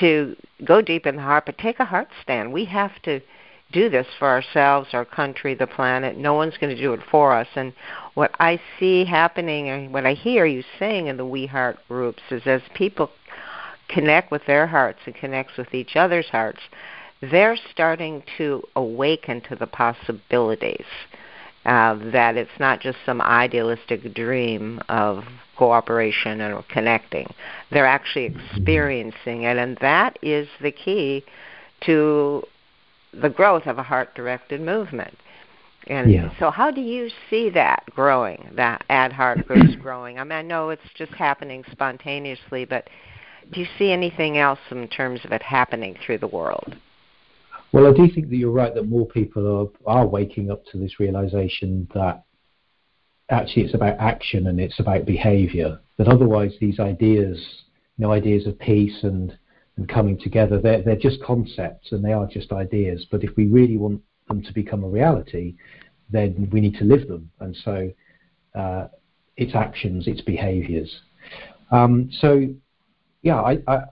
to 0.00 0.34
go 0.64 0.82
deep 0.82 1.06
in 1.06 1.16
the 1.16 1.22
heart, 1.22 1.46
but 1.46 1.56
take 1.58 1.78
a 1.78 1.84
heart 1.84 2.08
stand. 2.22 2.52
We 2.52 2.64
have 2.64 3.00
to 3.02 3.20
do 3.72 3.88
this 3.88 4.06
for 4.18 4.28
ourselves, 4.28 4.88
our 4.92 5.04
country, 5.04 5.54
the 5.54 5.66
planet. 5.66 6.16
No 6.16 6.34
one's 6.34 6.56
going 6.58 6.74
to 6.74 6.80
do 6.80 6.92
it 6.92 7.00
for 7.10 7.32
us. 7.32 7.48
And 7.54 7.72
what 8.14 8.32
I 8.40 8.60
see 8.78 9.04
happening, 9.04 9.68
and 9.68 9.92
what 9.92 10.06
I 10.06 10.14
hear 10.14 10.46
you 10.46 10.62
saying 10.78 11.06
in 11.06 11.16
the 11.16 11.26
We 11.26 11.46
Heart 11.46 11.78
groups, 11.88 12.22
is 12.30 12.42
as 12.46 12.62
people 12.74 13.10
connect 13.88 14.30
with 14.30 14.44
their 14.46 14.66
hearts 14.66 15.00
and 15.06 15.14
connects 15.14 15.56
with 15.56 15.74
each 15.74 15.96
other's 15.96 16.28
hearts, 16.28 16.60
they're 17.20 17.58
starting 17.70 18.22
to 18.38 18.62
awaken 18.76 19.40
to 19.42 19.56
the 19.56 19.66
possibilities. 19.66 20.86
Uh, 21.66 21.94
that 22.10 22.38
it's 22.38 22.58
not 22.58 22.80
just 22.80 22.96
some 23.04 23.20
idealistic 23.20 24.14
dream 24.14 24.80
of 24.88 25.24
cooperation 25.56 26.40
and 26.40 26.66
connecting. 26.68 27.30
They're 27.70 27.84
actually 27.86 28.34
experiencing 28.34 29.42
it, 29.42 29.58
and 29.58 29.76
that 29.82 30.18
is 30.22 30.48
the 30.62 30.72
key 30.72 31.22
to 31.82 32.42
the 33.12 33.28
growth 33.28 33.66
of 33.66 33.78
a 33.78 33.82
heart 33.82 34.14
directed 34.14 34.60
movement. 34.60 35.16
And 35.86 36.12
yeah. 36.12 36.30
so, 36.38 36.50
how 36.50 36.70
do 36.70 36.80
you 36.80 37.10
see 37.30 37.48
that 37.50 37.84
growing, 37.94 38.50
that 38.54 38.84
ad 38.90 39.12
heart 39.12 39.46
groups 39.46 39.74
growing? 39.80 40.18
I 40.18 40.24
mean, 40.24 40.32
I 40.32 40.42
know 40.42 40.70
it's 40.70 40.82
just 40.94 41.12
happening 41.12 41.64
spontaneously, 41.72 42.66
but 42.66 42.88
do 43.52 43.60
you 43.60 43.66
see 43.78 43.90
anything 43.90 44.36
else 44.36 44.58
in 44.70 44.86
terms 44.88 45.20
of 45.24 45.32
it 45.32 45.42
happening 45.42 45.96
through 46.04 46.18
the 46.18 46.26
world? 46.26 46.76
Well, 47.72 47.86
I 47.86 47.92
do 47.92 48.08
think 48.12 48.28
that 48.28 48.36
you're 48.36 48.50
right 48.50 48.74
that 48.74 48.88
more 48.88 49.06
people 49.06 49.72
are, 49.86 50.00
are 50.00 50.06
waking 50.06 50.50
up 50.50 50.64
to 50.66 50.78
this 50.78 51.00
realization 51.00 51.88
that 51.94 52.24
actually 53.30 53.62
it's 53.62 53.74
about 53.74 53.98
action 53.98 54.48
and 54.48 54.60
it's 54.60 54.80
about 54.80 55.06
behavior. 55.06 55.80
That 55.96 56.08
otherwise, 56.08 56.52
these 56.60 56.80
ideas, 56.80 57.38
you 57.96 58.04
know, 58.04 58.12
ideas 58.12 58.46
of 58.46 58.58
peace 58.58 58.98
and 59.02 59.36
and 59.76 59.88
coming 59.88 60.18
together. 60.18 60.60
They're, 60.60 60.82
they're 60.82 60.96
just 60.96 61.22
concepts 61.22 61.92
and 61.92 62.04
they 62.04 62.12
are 62.12 62.26
just 62.26 62.52
ideas. 62.52 63.06
But 63.10 63.24
if 63.24 63.30
we 63.36 63.46
really 63.46 63.76
want 63.76 64.02
them 64.28 64.42
to 64.42 64.52
become 64.52 64.84
a 64.84 64.88
reality, 64.88 65.54
then 66.10 66.48
we 66.52 66.60
need 66.60 66.76
to 66.78 66.84
live 66.84 67.08
them. 67.08 67.30
And 67.40 67.56
so 67.64 67.90
uh, 68.54 68.88
it's 69.36 69.54
actions, 69.54 70.06
it's 70.06 70.20
behaviors. 70.20 71.00
Um, 71.70 72.10
so, 72.20 72.46
yeah, 73.22 73.40
I, 73.40 73.58
I, 73.68 73.82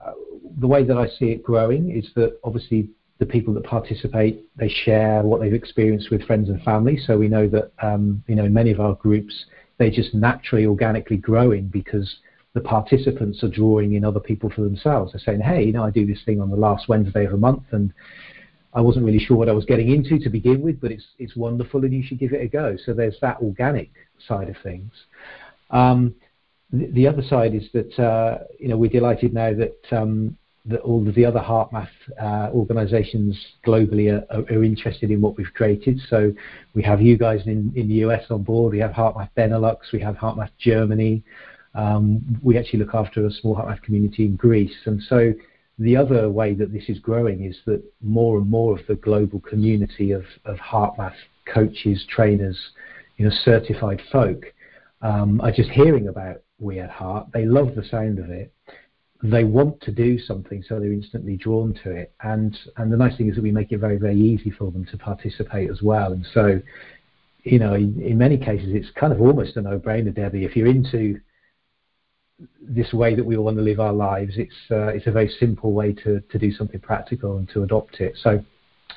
the 0.59 0.67
way 0.67 0.83
that 0.83 0.97
I 0.97 1.07
see 1.07 1.31
it 1.31 1.43
growing 1.43 1.91
is 1.91 2.09
that 2.15 2.39
obviously 2.43 2.89
the 3.19 3.25
people 3.25 3.53
that 3.53 3.63
participate 3.65 4.45
they 4.55 4.69
share 4.69 5.21
what 5.23 5.41
they've 5.41 5.53
experienced 5.53 6.09
with 6.09 6.23
friends 6.23 6.49
and 6.49 6.61
family. 6.63 6.97
So 7.05 7.17
we 7.17 7.27
know 7.27 7.47
that 7.49 7.71
um, 7.81 8.23
you 8.27 8.35
know 8.35 8.45
in 8.45 8.53
many 8.53 8.71
of 8.71 8.79
our 8.79 8.95
groups 8.95 9.45
they're 9.77 9.91
just 9.91 10.13
naturally 10.13 10.65
organically 10.65 11.17
growing 11.17 11.67
because 11.67 12.17
the 12.53 12.61
participants 12.61 13.43
are 13.43 13.49
drawing 13.49 13.93
in 13.93 14.03
other 14.03 14.19
people 14.19 14.49
for 14.49 14.61
themselves. 14.61 15.13
They're 15.13 15.21
saying, 15.21 15.41
hey, 15.41 15.63
you 15.63 15.71
know, 15.71 15.83
I 15.83 15.91
do 15.91 16.05
this 16.05 16.23
thing 16.25 16.41
on 16.41 16.49
the 16.49 16.55
last 16.55 16.89
Wednesday 16.89 17.25
of 17.25 17.33
a 17.33 17.37
month, 17.37 17.63
and 17.71 17.93
I 18.73 18.81
wasn't 18.81 19.05
really 19.05 19.19
sure 19.19 19.37
what 19.37 19.49
I 19.49 19.53
was 19.53 19.65
getting 19.65 19.91
into 19.91 20.19
to 20.19 20.29
begin 20.29 20.61
with, 20.61 20.79
but 20.79 20.91
it's 20.91 21.05
it's 21.17 21.35
wonderful 21.35 21.83
and 21.83 21.93
you 21.93 22.03
should 22.03 22.19
give 22.19 22.33
it 22.33 22.41
a 22.41 22.47
go. 22.47 22.77
So 22.85 22.93
there's 22.93 23.17
that 23.21 23.37
organic 23.41 23.91
side 24.27 24.49
of 24.49 24.55
things. 24.63 24.91
Um, 25.71 26.15
the, 26.71 26.87
the, 26.87 27.07
other 27.07 27.23
side 27.23 27.55
is 27.55 27.63
that 27.73 27.99
uh, 27.99 28.39
you 28.59 28.67
know 28.67 28.77
we're 28.77 28.89
delighted 28.89 29.33
now 29.33 29.53
that 29.53 29.97
um, 29.97 30.37
that 30.65 30.81
all 30.81 31.07
of 31.07 31.15
the 31.15 31.25
other 31.25 31.39
HeartMath 31.39 31.89
uh, 32.21 32.51
organisations 32.51 33.37
globally 33.65 34.11
are, 34.11 34.25
are, 34.35 34.43
are, 34.43 34.63
interested 34.63 35.09
in 35.09 35.21
what 35.21 35.37
we've 35.37 35.53
created. 35.53 35.99
So 36.09 36.33
we 36.75 36.83
have 36.83 37.01
you 37.01 37.17
guys 37.17 37.41
in, 37.47 37.71
in 37.75 37.87
the 37.87 37.95
US 38.05 38.25
on 38.29 38.43
board. 38.43 38.73
We 38.73 38.79
have 38.79 38.91
HeartMath 38.91 39.29
Benelux. 39.37 39.77
We 39.93 39.99
have 40.01 40.15
HeartMath 40.15 40.51
Germany. 40.59 41.23
Um, 41.79 42.03
we 42.47 42.57
actually 42.59 42.79
look 42.83 42.95
after 43.03 43.19
a 43.25 43.31
small 43.39 43.55
HeartMath 43.55 43.83
community 43.87 44.23
in 44.29 44.35
Greece, 44.35 44.79
and 44.89 45.01
so 45.11 45.19
the 45.87 45.95
other 46.03 46.29
way 46.39 46.49
that 46.59 46.73
this 46.75 46.87
is 46.93 46.99
growing 46.99 47.39
is 47.45 47.55
that 47.65 47.81
more 48.01 48.33
and 48.39 48.49
more 48.57 48.71
of 48.77 48.85
the 48.87 48.95
global 48.95 49.39
community 49.51 50.11
of, 50.19 50.25
of 50.51 50.57
HeartMath 50.57 51.19
coaches, 51.55 52.05
trainers, 52.15 52.59
you 53.17 53.23
know, 53.25 53.31
certified 53.51 54.01
folk 54.11 54.41
um, 55.01 55.39
are 55.41 55.55
just 55.61 55.69
hearing 55.69 56.09
about 56.09 56.37
We 56.59 56.79
Add 56.79 56.89
Heart. 56.89 57.27
They 57.33 57.45
love 57.45 57.69
the 57.75 57.85
sound 57.95 58.19
of 58.19 58.29
it. 58.29 58.51
They 59.23 59.45
want 59.45 59.79
to 59.81 59.91
do 59.91 60.11
something, 60.19 60.63
so 60.67 60.79
they're 60.79 60.99
instantly 61.01 61.37
drawn 61.45 61.73
to 61.83 61.89
it. 61.91 62.09
And 62.33 62.51
and 62.77 62.91
the 62.93 62.97
nice 63.03 63.15
thing 63.17 63.29
is 63.29 63.35
that 63.35 63.47
we 63.49 63.51
make 63.59 63.71
it 63.71 63.79
very 63.87 63.99
very 64.05 64.19
easy 64.31 64.51
for 64.59 64.67
them 64.71 64.85
to 64.91 64.97
participate 64.97 65.69
as 65.75 65.81
well. 65.81 66.09
And 66.15 66.25
so, 66.33 66.43
you 67.43 67.59
know, 67.63 67.73
in, 67.83 67.89
in 68.01 68.17
many 68.17 68.37
cases, 68.37 68.69
it's 68.79 68.91
kind 69.01 69.13
of 69.13 69.19
almost 69.21 69.57
a 69.57 69.61
no-brainer, 69.61 70.13
Debbie. 70.13 70.45
If 70.49 70.55
you're 70.55 70.73
into 70.79 71.19
this 72.61 72.93
way 72.93 73.15
that 73.15 73.25
we 73.25 73.37
all 73.37 73.45
want 73.45 73.57
to 73.57 73.63
live 73.63 73.79
our 73.79 73.93
lives. 73.93 74.33
It's 74.37 74.55
uh, 74.71 74.87
it's 74.87 75.07
a 75.07 75.11
very 75.11 75.29
simple 75.39 75.73
way 75.73 75.93
to, 75.93 76.21
to 76.21 76.37
do 76.37 76.51
something 76.51 76.79
practical 76.79 77.37
and 77.37 77.49
to 77.49 77.63
adopt 77.63 77.99
it. 77.99 78.17
So 78.21 78.43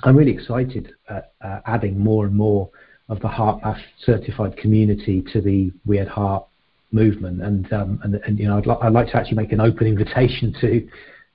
I'm 0.02 0.16
really 0.16 0.32
excited 0.32 0.92
at 1.08 1.32
uh, 1.44 1.60
adding 1.66 1.98
more 1.98 2.26
and 2.26 2.34
more 2.34 2.70
of 3.08 3.20
the 3.20 3.28
HeartMath 3.28 3.80
certified 4.04 4.56
community 4.56 5.22
to 5.32 5.40
the 5.40 5.72
We 5.84 5.98
Add 5.98 6.08
Heart 6.08 6.46
movement. 6.92 7.42
And 7.42 7.72
um, 7.72 8.00
and, 8.04 8.14
and 8.14 8.38
you 8.38 8.46
know 8.46 8.58
I'd, 8.58 8.66
li- 8.66 8.78
I'd 8.80 8.92
like 8.92 9.08
to 9.08 9.16
actually 9.16 9.36
make 9.36 9.52
an 9.52 9.60
open 9.60 9.86
invitation 9.94 10.54
to 10.60 10.88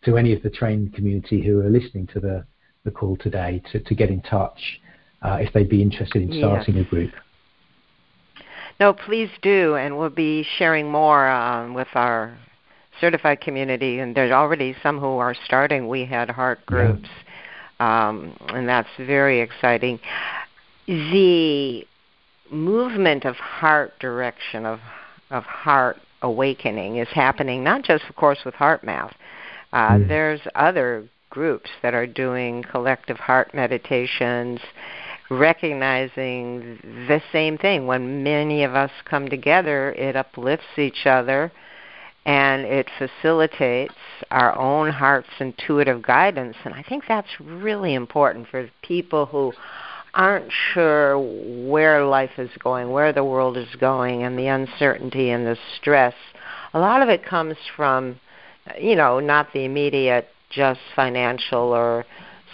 to 0.06 0.18
any 0.18 0.34
of 0.34 0.42
the 0.44 0.50
trained 0.50 0.94
community 0.94 1.46
who 1.46 1.60
are 1.60 1.70
listening 1.70 2.08
to 2.08 2.20
the, 2.20 2.46
the 2.84 2.92
call 2.92 3.18
today 3.18 3.62
to, 3.72 3.80
to 3.80 3.96
get 3.96 4.10
in 4.10 4.22
touch 4.22 4.80
uh, 5.24 5.38
if 5.42 5.52
they'd 5.54 5.70
be 5.70 5.82
interested 5.82 6.22
in 6.22 6.32
starting 6.38 6.76
yes. 6.76 6.86
a 6.86 6.90
group. 6.90 7.12
No, 8.80 8.94
please 8.94 9.30
do, 9.42 9.76
and 9.76 9.98
we'll 9.98 10.10
be 10.10 10.46
sharing 10.58 10.92
more 10.92 11.30
um, 11.30 11.74
with 11.74 11.88
our 11.96 12.38
certified 13.02 13.42
community. 13.42 14.00
And 14.00 14.16
there's 14.16 14.32
already 14.32 14.76
some 14.84 15.00
who 15.00 15.18
are 15.18 15.36
starting. 15.46 15.88
We 15.88 16.04
Add 16.06 16.30
Heart 16.30 16.66
groups, 16.66 17.10
um, 17.80 18.38
and 18.50 18.68
that's 18.68 18.90
very 18.98 19.42
exciting. 19.42 20.00
The 20.86 21.86
movement 22.52 23.26
of 23.26 23.36
heart 23.36 24.00
direction 24.00 24.66
of 24.66 24.80
of 25.30 25.44
heart 25.44 25.98
awakening 26.22 26.98
is 26.98 27.08
happening 27.10 27.64
not 27.64 27.84
just, 27.84 28.06
of 28.10 28.16
course, 28.16 28.40
with 28.46 28.54
HeartMath. 28.56 29.12
Uh, 29.74 29.90
mm. 29.90 30.08
There's 30.08 30.40
other 30.56 31.10
groups 31.30 31.70
that 31.82 31.94
are 31.94 32.08
doing 32.08 32.64
collective 32.64 33.18
heart 33.18 33.54
meditations 33.54 34.60
recognizing 35.30 36.80
the 37.08 37.22
same 37.32 37.58
thing. 37.58 37.88
When 37.88 38.24
many 38.24 38.64
of 38.64 38.76
us 38.76 38.92
come 39.06 39.28
together, 39.28 39.92
it 39.94 40.16
uplifts 40.16 40.78
each 40.78 41.06
other 41.06 41.52
and 42.26 42.66
it 42.66 42.90
facilitates 42.98 43.96
our 44.32 44.58
own 44.58 44.92
heart's 44.92 45.30
intuitive 45.40 46.02
guidance. 46.02 46.58
And 46.66 46.74
I 46.74 46.84
think 46.84 47.06
that's 47.08 47.40
really 47.40 47.94
important 47.94 48.50
for 48.50 48.70
people 48.82 49.26
who 49.26 49.54
aren't 50.14 50.52
sure 50.74 51.18
where 51.70 52.06
life 52.06 52.38
is 52.38 52.50
going, 52.60 52.92
where 52.92 53.14
the 53.14 53.24
world 53.24 53.56
is 53.56 53.74
going, 53.80 54.24
and 54.24 54.38
the 54.38 54.48
uncertainty 54.48 55.30
and 55.30 55.46
the 55.46 55.58
stress. 55.78 56.16
A 56.74 56.80
lot 56.80 57.02
of 57.02 57.08
it 57.08 57.24
comes 57.24 57.56
from, 57.76 58.20
you 58.78 58.96
know, 58.96 59.22
not 59.22 59.54
the 59.54 59.64
immediate 59.64 60.28
just 60.50 60.82
financial 60.96 61.74
or 61.74 62.06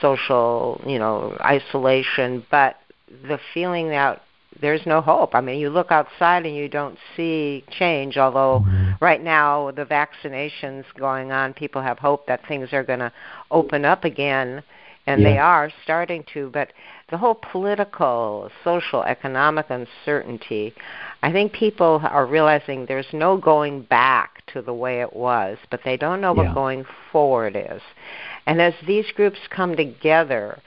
social, 0.04 0.82
you 0.86 1.00
know, 1.00 1.38
isolation, 1.42 2.46
but 2.52 2.76
the 3.08 3.40
feeling 3.54 3.88
that 3.90 4.22
there's 4.62 4.86
no 4.86 5.02
hope. 5.02 5.34
I 5.34 5.42
mean, 5.42 5.60
you 5.60 5.70
look 5.70 5.92
outside 5.92 6.46
and 6.46 6.56
you 6.56 6.68
don't 6.68 6.98
see 7.16 7.64
change, 7.72 8.18
although 8.18 8.64
mm-hmm. 8.66 9.04
right 9.04 9.22
now 9.24 9.72
the 9.72 9.86
vaccinations 9.86 10.84
going 10.98 11.32
on, 11.32 11.54
people 11.54 11.82
have 11.82 11.98
hope 12.00 12.28
that 12.28 12.46
things 12.48 12.70
are 12.72 12.84
going 12.84 13.00
to 13.00 13.12
open 13.50 13.86
up 13.86 14.04
again, 14.04 14.64
and 15.08 15.22
yeah. 15.22 15.30
they 15.30 15.38
are 15.38 15.72
starting 15.84 16.24
to, 16.34 16.50
but 16.54 16.72
the 17.10 17.18
whole 17.18 17.40
political, 17.52 18.50
social, 18.64 19.04
economic 19.04 19.66
uncertainty, 19.70 20.74
I 21.22 21.32
think 21.32 21.54
people 21.54 22.02
are 22.04 22.26
realizing 22.26 22.86
there's 22.86 23.14
no 23.14 23.38
going 23.38 23.84
back 23.84 24.33
to 24.48 24.62
the 24.62 24.74
way 24.74 25.02
it 25.02 25.14
was, 25.14 25.58
but 25.70 25.82
they 25.84 25.98
don't 25.98 26.22
know 26.22 26.36
yeah. 26.36 26.44
what 26.44 26.54
going 26.54 26.86
forward 27.12 27.56
is. 27.56 27.82
And 28.46 28.62
as 28.62 28.74
these 28.86 29.12
groups 29.16 29.40
come 29.50 29.76
together, 29.76 30.60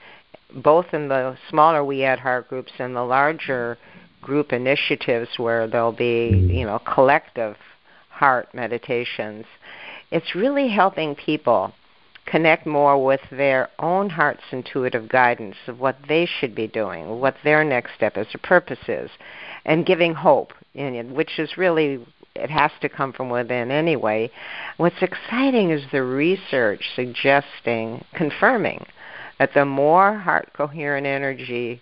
both 0.55 0.93
in 0.93 1.07
the 1.07 1.37
smaller 1.49 1.83
We 1.83 2.03
Add 2.03 2.19
Heart 2.19 2.49
groups 2.49 2.71
and 2.79 2.95
the 2.95 3.03
larger 3.03 3.77
group 4.21 4.51
initiatives 4.51 5.29
where 5.37 5.67
there'll 5.67 5.91
be, 5.91 6.31
mm-hmm. 6.33 6.49
you 6.49 6.65
know, 6.65 6.79
collective 6.79 7.55
heart 8.09 8.49
meditations, 8.53 9.45
it's 10.11 10.35
really 10.35 10.69
helping 10.69 11.15
people 11.15 11.73
connect 12.25 12.65
more 12.65 13.03
with 13.03 13.21
their 13.31 13.69
own 13.79 14.09
heart's 14.09 14.43
intuitive 14.51 15.07
guidance 15.07 15.55
of 15.67 15.79
what 15.79 15.97
they 16.07 16.25
should 16.25 16.53
be 16.53 16.67
doing, 16.67 17.19
what 17.19 17.35
their 17.43 17.63
next 17.63 17.93
step 17.95 18.17
is, 18.17 18.27
their 18.27 18.41
purpose 18.43 18.79
is, 18.87 19.09
and 19.65 19.85
giving 19.85 20.13
hope 20.13 20.53
which 21.13 21.39
is 21.39 21.57
really 21.57 22.05
it 22.37 22.49
has 22.49 22.71
to 22.81 22.89
come 22.89 23.13
from 23.13 23.29
within 23.29 23.71
anyway. 23.71 24.29
What's 24.77 25.01
exciting 25.01 25.71
is 25.71 25.83
the 25.91 26.03
research 26.03 26.83
suggesting, 26.95 28.03
confirming 28.13 28.85
that 29.39 29.53
the 29.53 29.65
more 29.65 30.17
heart 30.17 30.49
coherent 30.53 31.05
energy 31.05 31.81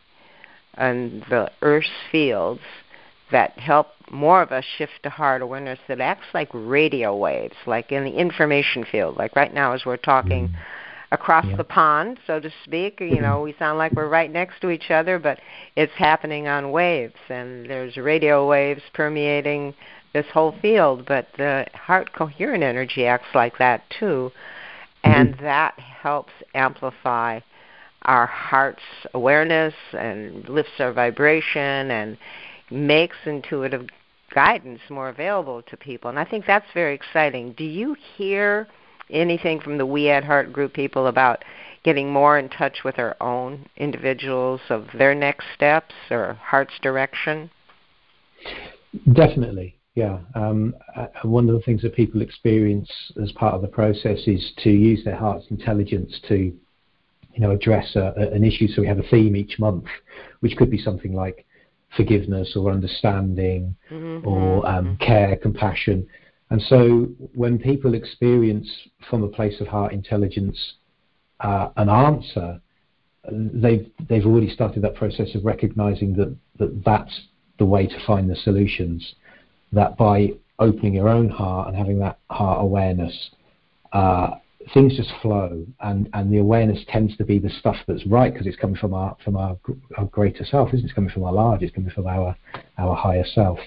and 0.75 1.23
the 1.29 1.51
Earth's 1.61 1.89
fields 2.11 2.61
that 3.31 3.57
help 3.57 3.87
more 4.11 4.41
of 4.41 4.51
us 4.51 4.63
shift 4.77 5.01
to 5.03 5.09
heart 5.09 5.41
awareness 5.41 5.79
that 5.87 5.99
acts 5.99 6.27
like 6.33 6.49
radio 6.53 7.15
waves, 7.15 7.55
like 7.65 7.91
in 7.91 8.03
the 8.03 8.11
information 8.11 8.85
field. 8.91 9.17
Like 9.17 9.35
right 9.35 9.53
now, 9.53 9.73
as 9.73 9.85
we're 9.85 9.97
talking 9.97 10.49
mm. 10.49 10.55
across 11.11 11.45
yeah. 11.45 11.55
the 11.55 11.63
pond, 11.63 12.19
so 12.27 12.39
to 12.39 12.51
speak, 12.63 12.99
you 12.99 13.21
know, 13.21 13.41
we 13.41 13.55
sound 13.57 13.79
like 13.79 13.93
we're 13.93 14.09
right 14.09 14.31
next 14.31 14.61
to 14.61 14.69
each 14.69 14.91
other, 14.91 15.17
but 15.17 15.39
it's 15.75 15.93
happening 15.93 16.47
on 16.47 16.71
waves, 16.71 17.15
and 17.29 17.67
there's 17.67 17.97
radio 17.97 18.47
waves 18.47 18.81
permeating 18.93 19.73
this 20.15 20.25
whole 20.33 20.55
field. 20.61 21.05
But 21.05 21.27
the 21.37 21.67
heart 21.73 22.13
coherent 22.13 22.63
energy 22.63 23.05
acts 23.05 23.27
like 23.35 23.57
that 23.59 23.83
too, 23.99 24.31
and 25.03 25.35
mm-hmm. 25.35 25.43
that 25.43 25.77
helps 25.77 26.31
amplify 26.55 27.41
our 28.03 28.25
heart's 28.25 28.83
awareness 29.13 29.73
and 29.93 30.47
lifts 30.47 30.79
our 30.79 30.93
vibration 30.93 31.91
and 31.91 32.17
makes 32.71 33.15
intuitive 33.25 33.87
guidance 34.33 34.79
more 34.89 35.09
available 35.09 35.61
to 35.63 35.77
people. 35.77 36.09
And 36.09 36.19
I 36.19 36.25
think 36.25 36.45
that's 36.45 36.65
very 36.73 36.95
exciting. 36.95 37.53
Do 37.53 37.63
you 37.63 37.95
hear 38.15 38.67
anything 39.09 39.59
from 39.59 39.77
the 39.77 39.85
We 39.85 40.09
Add 40.09 40.23
Heart 40.23 40.53
group 40.53 40.73
people 40.73 41.07
about 41.07 41.43
getting 41.83 42.11
more 42.11 42.37
in 42.37 42.49
touch 42.49 42.83
with 42.83 42.99
our 42.99 43.15
own 43.21 43.67
individuals 43.77 44.61
of 44.69 44.87
their 44.97 45.13
next 45.13 45.45
steps 45.55 45.93
or 46.09 46.37
heart's 46.41 46.73
direction? 46.81 47.49
Definitely. 49.13 49.75
Yeah, 49.95 50.19
um, 50.35 50.75
one 51.23 51.47
of 51.47 51.55
the 51.55 51.61
things 51.61 51.81
that 51.83 51.95
people 51.95 52.21
experience 52.21 52.91
as 53.21 53.31
part 53.31 53.53
of 53.53 53.61
the 53.61 53.69
process 53.69 54.19
is 54.27 54.51
to 54.57 54.69
use 54.69 55.05
their 55.05 55.15
heart's 55.15 55.45
intelligence 55.49 56.19
to, 56.27 56.35
you 56.35 57.39
know, 57.39 57.51
address 57.51 57.95
a, 57.95 58.13
an 58.33 58.43
issue. 58.43 58.67
So 58.67 58.81
we 58.81 58.87
have 58.87 58.99
a 58.99 59.09
theme 59.09 59.37
each 59.37 59.57
month, 59.57 59.85
which 60.41 60.57
could 60.57 60.69
be 60.69 60.77
something 60.77 61.13
like 61.13 61.45
forgiveness 61.95 62.57
or 62.57 62.71
understanding 62.71 63.73
mm-hmm. 63.89 64.27
or 64.27 64.67
um, 64.67 64.85
mm-hmm. 64.85 64.95
care, 64.95 65.37
compassion. 65.37 66.05
And 66.49 66.61
so 66.61 67.07
when 67.33 67.57
people 67.57 67.93
experience 67.93 68.69
from 69.09 69.23
a 69.23 69.29
place 69.29 69.61
of 69.61 69.67
heart 69.67 69.93
intelligence 69.93 70.57
uh, 71.39 71.69
an 71.77 71.87
answer, 71.87 72.59
they've 73.31 73.89
they've 74.09 74.25
already 74.25 74.49
started 74.49 74.81
that 74.83 74.95
process 74.95 75.33
of 75.35 75.45
recognizing 75.45 76.15
that, 76.17 76.35
that 76.59 76.83
that's 76.83 77.21
the 77.59 77.65
way 77.65 77.87
to 77.87 78.05
find 78.05 78.29
the 78.29 78.35
solutions 78.35 79.15
that 79.75 79.97
by 79.97 80.33
opening 80.59 80.93
your 80.93 81.09
own 81.09 81.29
heart 81.29 81.67
and 81.67 81.77
having 81.77 81.99
that 81.99 82.17
heart 82.29 82.61
awareness, 82.61 83.31
uh, 83.93 84.31
things 84.73 84.95
just 84.95 85.11
flow, 85.21 85.65
and, 85.81 86.09
and 86.13 86.33
the 86.33 86.37
awareness 86.37 86.79
tends 86.87 87.15
to 87.17 87.23
be 87.23 87.37
the 87.37 87.49
stuff 87.59 87.75
that's 87.87 88.05
right 88.07 88.33
because 88.33 88.47
it's 88.47 88.57
coming 88.57 88.75
from 88.75 88.93
our 88.93 89.15
from 89.23 89.37
our, 89.37 89.57
our 89.97 90.05
greater 90.05 90.43
self, 90.43 90.69
isn't 90.69 90.79
it? 90.79 90.85
It's 90.85 90.93
coming 90.93 91.11
from 91.11 91.23
our 91.23 91.33
large, 91.33 91.61
it's 91.61 91.75
coming 91.75 91.91
from 91.91 92.07
our 92.07 92.35
our 92.77 92.95
higher 92.95 93.25
self. 93.25 93.59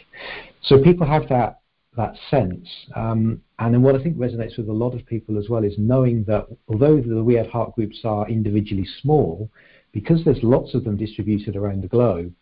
So 0.62 0.82
people 0.82 1.06
have 1.06 1.28
that 1.28 1.60
that 1.96 2.14
sense. 2.30 2.68
Um, 2.94 3.42
and 3.58 3.74
then 3.74 3.82
what 3.82 3.96
I 3.96 4.02
think 4.02 4.16
resonates 4.16 4.56
with 4.56 4.68
a 4.68 4.72
lot 4.72 4.94
of 4.94 5.04
people 5.06 5.38
as 5.38 5.48
well 5.48 5.64
is 5.64 5.74
knowing 5.78 6.24
that 6.24 6.46
although 6.68 7.00
the 7.00 7.22
We 7.22 7.38
Add 7.38 7.48
Heart 7.48 7.74
groups 7.74 8.00
are 8.04 8.28
individually 8.28 8.86
small, 9.02 9.50
because 9.92 10.24
there's 10.24 10.42
lots 10.42 10.74
of 10.74 10.84
them 10.84 10.96
distributed 10.96 11.56
around 11.56 11.82
the 11.82 11.88
globe, 11.88 12.32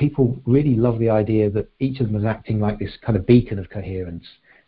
people 0.00 0.40
really 0.46 0.74
love 0.74 0.98
the 0.98 1.10
idea 1.10 1.50
that 1.50 1.70
each 1.78 2.00
of 2.00 2.06
them 2.06 2.16
is 2.16 2.24
acting 2.24 2.58
like 2.58 2.78
this 2.78 2.96
kind 3.04 3.16
of 3.16 3.26
beacon 3.26 3.58
of 3.58 3.70
coherence 3.70 4.24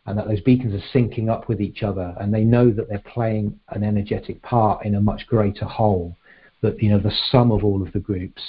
and 0.07 0.19
that 0.19 0.29
those 0.29 0.41
beacons 0.43 0.75
are 0.75 0.99
syncing 0.99 1.29
up 1.29 1.49
with 1.49 1.61
each 1.61 1.83
other 1.83 2.15
and 2.21 2.33
they 2.33 2.45
know 2.45 2.71
that 2.71 2.89
they're 2.89 3.03
playing 3.13 3.59
an 3.71 3.83
energetic 3.83 4.41
part 4.43 4.85
in 4.85 4.95
a 4.95 5.01
much 5.01 5.27
greater 5.27 5.65
whole 5.65 6.17
that 6.61 6.81
you 6.83 6.91
know 6.91 6.99
the 6.99 7.13
sum 7.31 7.51
of 7.51 7.65
all 7.65 7.83
of 7.83 7.93
the 7.93 7.99
groups 7.99 8.43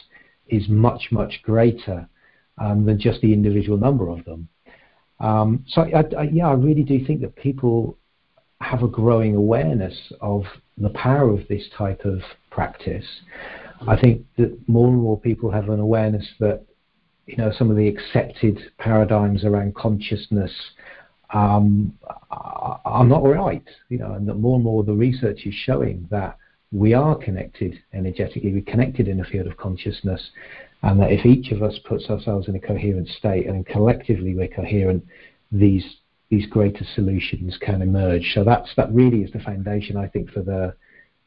is 0.47 0.67
much 0.67 1.07
much 1.09 1.41
greater 1.41 2.07
um, 2.59 2.85
than 2.85 2.99
just 2.99 3.21
the 3.21 3.33
individual 3.33 3.77
number 3.77 4.09
of 4.09 4.23
them 4.25 4.47
um, 5.23 5.63
so 5.67 5.83
I, 5.83 6.03
I, 6.17 6.23
yeah, 6.23 6.49
I 6.49 6.53
really 6.53 6.83
do 6.83 7.03
think 7.05 7.21
that 7.21 7.35
people 7.35 7.97
have 8.59 8.83
a 8.83 8.87
growing 8.87 9.35
awareness 9.35 9.95
of 10.19 10.43
the 10.77 10.89
power 10.89 11.29
of 11.29 11.47
this 11.47 11.63
type 11.77 12.01
of 12.03 12.19
practice. 12.49 13.05
I 13.87 13.99
think 13.99 14.25
that 14.37 14.57
more 14.67 14.89
and 14.89 15.01
more 15.01 15.19
people 15.19 15.49
have 15.51 15.69
an 15.69 15.79
awareness 15.79 16.25
that 16.39 16.65
you 17.25 17.37
know 17.37 17.51
some 17.57 17.71
of 17.71 17.77
the 17.77 17.87
accepted 17.87 18.59
paradigms 18.77 19.45
around 19.45 19.75
consciousness 19.75 20.51
um, 21.33 21.97
are 22.31 23.03
not 23.03 23.23
right. 23.23 23.67
You 23.89 23.99
know, 23.99 24.13
and 24.13 24.27
that 24.27 24.35
more 24.35 24.55
and 24.55 24.63
more 24.63 24.83
the 24.83 24.93
research 24.93 25.45
is 25.45 25.53
showing 25.53 26.07
that 26.11 26.37
we 26.71 26.93
are 26.93 27.15
connected 27.15 27.79
energetically. 27.93 28.53
We're 28.53 28.61
connected 28.61 29.07
in 29.07 29.19
a 29.19 29.25
field 29.25 29.47
of 29.47 29.57
consciousness, 29.57 30.31
and 30.81 30.99
that 30.99 31.11
if 31.11 31.25
each 31.25 31.51
of 31.51 31.63
us 31.63 31.79
puts 31.85 32.09
ourselves 32.09 32.47
in 32.47 32.55
a 32.55 32.59
coherent 32.59 33.07
state 33.07 33.47
and 33.47 33.65
collectively 33.65 34.35
we're 34.35 34.47
coherent, 34.47 35.05
these 35.51 35.85
these 36.29 36.45
greater 36.47 36.85
solutions 36.95 37.57
can 37.61 37.81
emerge. 37.81 38.31
So 38.33 38.43
that's 38.43 38.69
that 38.75 38.91
really 38.91 39.21
is 39.21 39.31
the 39.31 39.39
foundation, 39.39 39.97
I 39.97 40.07
think, 40.07 40.31
for 40.31 40.41
the 40.41 40.75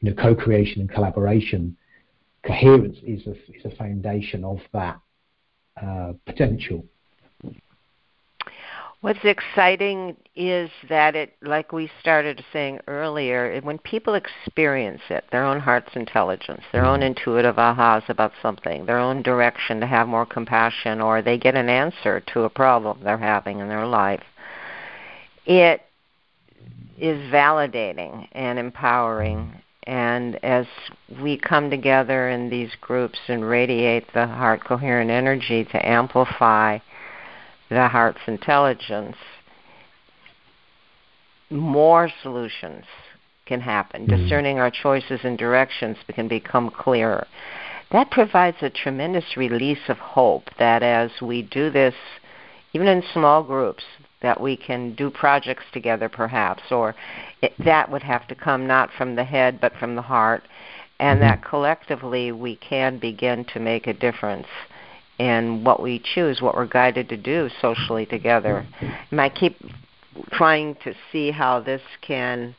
you 0.01 0.11
know 0.11 0.23
co-creation 0.23 0.81
and 0.81 0.91
collaboration. 0.91 1.77
Coherence 2.45 2.99
is 3.03 3.27
a 3.27 3.33
is 3.33 3.65
a 3.65 3.75
foundation 3.77 4.45
of 4.45 4.59
that 4.73 5.01
uh, 5.83 6.13
potential. 6.25 6.85
What's 9.03 9.25
exciting 9.25 10.17
is 10.35 10.71
that 10.89 11.15
it, 11.15 11.35
like 11.43 11.71
we 11.71 11.91
started 12.01 12.43
saying 12.53 12.81
earlier, 12.89 13.61
when 13.61 13.79
people 13.79 14.15
experience 14.15 15.03
it, 15.11 15.25
their 15.31 15.45
own 15.45 15.61
heart's 15.61 15.95
intelligence, 15.95 16.63
their 16.73 16.85
own 16.85 17.01
mm-hmm. 17.01 17.09
intuitive 17.09 17.57
ahas 17.57 18.09
about 18.09 18.33
something, 18.41 18.87
their 18.87 18.99
own 18.99 19.23
direction 19.23 19.81
to 19.81 19.87
have 19.87 20.09
more 20.09 20.27
compassion, 20.27 21.01
or 21.01 21.23
they 21.23 21.39
get 21.39 21.55
an 21.55 21.69
answer 21.69 22.21
to 22.33 22.43
a 22.43 22.51
problem 22.51 22.99
they're 23.05 23.19
having 23.19 23.61
in 23.61 23.69
their 23.69 23.87
life, 23.87 24.25
it 25.45 25.83
is 26.99 27.21
validating 27.31 28.27
and 28.33 28.59
empowering. 28.59 29.53
And 29.87 30.43
as 30.45 30.67
we 31.23 31.39
come 31.39 31.71
together 31.71 32.29
in 32.29 32.51
these 32.51 32.71
groups 32.81 33.19
and 33.29 33.49
radiate 33.49 34.13
the 34.13 34.27
heart 34.27 34.65
coherent 34.65 35.11
energy 35.11 35.65
to 35.65 35.89
amplify 35.89 36.79
the 37.69 37.89
heart's 37.89 38.21
intelligence, 38.27 39.17
more 41.51 42.11
solutions 42.23 42.85
can 43.47 43.61
happen. 43.61 44.07
Mm-hmm. 44.07 44.23
Discerning 44.23 44.59
our 44.59 44.71
choices 44.71 45.21
and 45.23 45.39
directions 45.39 45.97
can 46.13 46.27
become 46.27 46.71
clearer. 46.71 47.27
That 47.93 48.11
provides 48.11 48.57
a 48.63 48.71
tremendous 48.71 49.37
release 49.37 49.89
of 49.89 49.99
hope 49.99 50.51
that 50.59 50.83
as 50.83 51.11
we 51.23 51.43
do 51.43 51.71
this, 51.71 51.95
even 52.73 52.89
in 52.89 53.03
small 53.13 53.45
groups, 53.45 53.85
that 54.23 54.41
we 54.41 54.57
can 54.57 54.95
do 54.95 55.11
projects 55.11 55.65
together 55.73 56.09
perhaps, 56.09 56.63
or 56.71 56.95
it, 57.43 57.53
that 57.65 57.91
would 57.91 58.03
have 58.03 58.27
to 58.29 58.35
come 58.35 58.67
not 58.67 58.91
from 58.97 59.15
the 59.15 59.25
head 59.25 59.61
but 59.61 59.73
from 59.77 59.95
the 59.95 60.03
heart, 60.03 60.43
and 60.99 61.21
mm-hmm. 61.21 61.29
that 61.29 61.45
collectively 61.45 62.33
we 62.33 62.57
can 62.57 62.99
begin 62.99 63.45
to 63.53 63.61
make 63.61 63.87
a 63.87 63.93
difference 63.93 64.49
in 65.19 65.65
what 65.65 65.83
we 65.83 66.03
choose, 66.15 66.43
what 66.43 66.55
we're 66.55 66.67
guided 66.67 67.09
to 67.09 67.17
do 67.17 67.49
socially 67.61 68.05
together. 68.07 68.67
And 69.11 69.21
I 69.21 69.29
keep 69.29 69.57
trying 70.33 70.77
to 70.85 70.95
see 71.11 71.31
how 71.31 71.61
this 71.61 71.83
can 72.03 72.55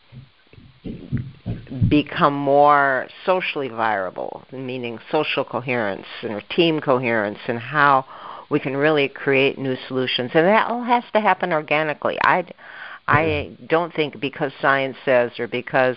become 1.90 2.34
more 2.34 3.08
socially 3.26 3.68
viable, 3.68 4.44
meaning 4.52 5.00
social 5.12 5.44
coherence 5.44 6.06
and 6.24 6.44
team 6.56 6.80
coherence, 6.80 7.40
and 7.48 7.60
how 7.60 8.06
we 8.50 8.60
can 8.60 8.76
really 8.76 9.08
create 9.08 9.58
new 9.58 9.76
solutions. 9.88 10.32
And 10.34 10.46
that 10.46 10.70
all 10.70 10.84
has 10.84 11.04
to 11.14 11.20
happen 11.20 11.52
organically. 11.52 12.18
I, 12.24 12.46
I 13.08 13.58
don't 13.68 13.94
think 13.94 14.20
because 14.20 14.52
science 14.62 14.98
says 15.06 15.32
or 15.40 15.48
because 15.48 15.96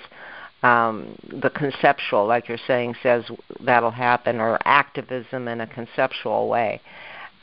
um, 0.63 1.17
the 1.41 1.51
conceptual, 1.51 2.27
like 2.27 2.49
you're 2.49 2.59
saying, 2.67 2.95
says 3.03 3.25
that'll 3.65 3.91
happen, 3.91 4.41
or 4.41 4.59
activism 4.65 5.49
in 5.49 5.61
a 5.61 5.67
conceptual 5.67 6.49
way. 6.49 6.81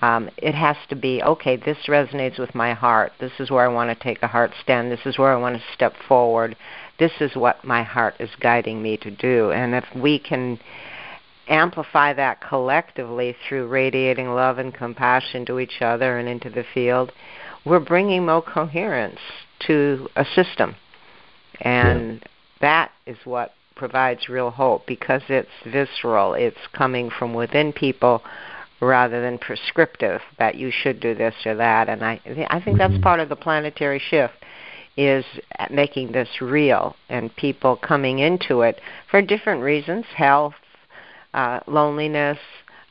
Um, 0.01 0.29
it 0.37 0.53
has 0.53 0.77
to 0.89 0.95
be 0.95 1.23
okay. 1.23 1.55
This 1.55 1.77
resonates 1.87 2.37
with 2.37 2.53
my 2.53 2.73
heart. 2.73 3.13
This 3.19 3.31
is 3.39 3.49
where 3.49 3.65
I 3.65 3.73
want 3.73 3.89
to 3.89 4.03
take 4.03 4.21
a 4.21 4.27
heart 4.27 4.51
stand. 4.61 4.91
This 4.91 5.05
is 5.05 5.17
where 5.17 5.33
I 5.33 5.37
want 5.37 5.55
to 5.55 5.63
step 5.73 5.93
forward. 6.07 6.55
This 6.99 7.13
is 7.19 7.35
what 7.35 7.63
my 7.63 7.81
heart 7.81 8.13
is 8.19 8.29
guiding 8.39 8.83
me 8.83 8.97
to 8.97 9.09
do. 9.09 9.51
And 9.51 9.73
if 9.73 9.85
we 9.95 10.19
can 10.19 10.59
amplify 11.47 12.13
that 12.13 12.41
collectively 12.41 13.35
through 13.47 13.67
radiating 13.67 14.33
love 14.33 14.57
and 14.57 14.73
compassion 14.73 15.45
to 15.45 15.59
each 15.59 15.81
other 15.81 16.17
and 16.17 16.27
into 16.27 16.49
the 16.49 16.65
field, 16.73 17.11
we're 17.65 17.79
bringing 17.79 18.25
more 18.25 18.41
coherence 18.41 19.19
to 19.59 20.07
a 20.15 20.25
system. 20.25 20.75
And 21.61 22.19
yeah 22.21 22.27
that 22.61 22.91
is 23.05 23.17
what 23.23 23.53
provides 23.75 24.29
real 24.29 24.49
hope 24.49 24.85
because 24.87 25.21
it's 25.29 25.49
visceral. 25.65 26.33
It's 26.33 26.57
coming 26.73 27.09
from 27.09 27.33
within 27.33 27.73
people 27.73 28.23
rather 28.79 29.21
than 29.21 29.37
prescriptive 29.37 30.21
that 30.39 30.55
you 30.55 30.71
should 30.71 30.99
do 30.99 31.15
this 31.15 31.35
or 31.45 31.55
that. 31.55 31.89
And 31.89 32.03
I, 32.03 32.19
I 32.49 32.61
think 32.61 32.77
that's 32.77 32.93
mm-hmm. 32.93 33.03
part 33.03 33.19
of 33.19 33.29
the 33.29 33.35
planetary 33.35 33.99
shift 33.99 34.33
is 34.95 35.25
making 35.69 36.11
this 36.11 36.29
real 36.41 36.95
and 37.09 37.35
people 37.35 37.75
coming 37.75 38.19
into 38.19 38.61
it 38.61 38.81
for 39.09 39.21
different 39.21 39.61
reasons: 39.61 40.05
health, 40.15 40.55
uh, 41.37 41.59
loneliness, 41.67 42.39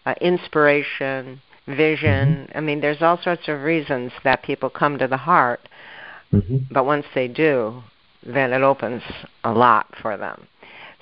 uh, 0.06 0.14
inspiration, 0.20 1.42
vision. 1.66 2.46
Mm-hmm. 2.46 2.56
I 2.58 2.60
mean, 2.60 2.80
there's 2.80 3.02
all 3.02 3.20
sorts 3.20 3.48
of 3.48 3.62
reasons 3.62 4.12
that 4.22 4.44
people 4.44 4.70
come 4.70 4.98
to 4.98 5.08
the 5.08 5.16
heart. 5.16 5.68
Mm-hmm. 6.32 6.58
But 6.70 6.86
once 6.86 7.06
they 7.12 7.26
do, 7.26 7.82
then 8.24 8.52
it 8.52 8.62
opens 8.62 9.02
a 9.42 9.52
lot 9.52 9.92
for 10.00 10.16
them. 10.16 10.46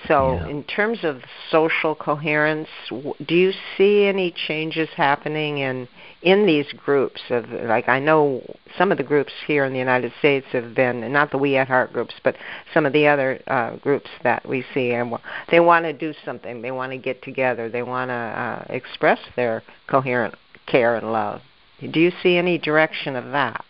So, 0.07 0.35
yeah. 0.35 0.49
in 0.49 0.65
terms 0.65 0.99
of 1.03 1.23
social 1.51 1.95
coherence, 1.95 2.69
do 2.91 3.35
you 3.35 3.53
see 3.77 4.05
any 4.05 4.33
changes 4.47 4.89
happening 4.97 5.59
in 5.59 5.89
in 6.23 6.47
these 6.47 6.67
groups? 6.73 7.21
Of 7.31 7.49
like, 7.51 7.89
I 7.89 8.01
know 8.01 8.43
some 8.77 8.93
of 8.93 8.99
the 8.99 9.05
groups 9.05 9.33
here 9.47 9.65
in 9.65 9.73
the 9.73 9.79
United 9.79 10.13
States 10.19 10.47
have 10.53 10.75
been 10.75 11.11
not 11.13 11.31
the 11.31 11.39
We 11.39 11.57
Add 11.57 11.69
Heart 11.69 11.93
groups, 11.93 12.15
but 12.23 12.37
some 12.73 12.85
of 12.87 12.93
the 12.93 13.07
other 13.07 13.41
uh, 13.47 13.77
groups 13.77 14.11
that 14.23 14.47
we 14.47 14.65
see, 14.75 14.93
and 14.93 15.15
they 15.51 15.61
want 15.61 15.85
to 15.85 15.93
do 15.93 16.13
something. 16.25 16.61
They 16.61 16.71
want 16.71 16.93
to 16.93 16.99
get 16.99 17.23
together. 17.23 17.69
They 17.69 17.83
want 17.83 18.11
to 18.11 18.15
uh, 18.15 18.65
express 18.69 19.19
their 19.37 19.63
coherent 19.89 20.35
care 20.67 20.97
and 20.97 21.13
love. 21.13 21.41
Do 21.81 22.01
you 22.01 22.13
see 22.23 22.37
any 22.37 22.59
direction 22.59 23.17
of 23.17 23.33
that? 23.33 23.65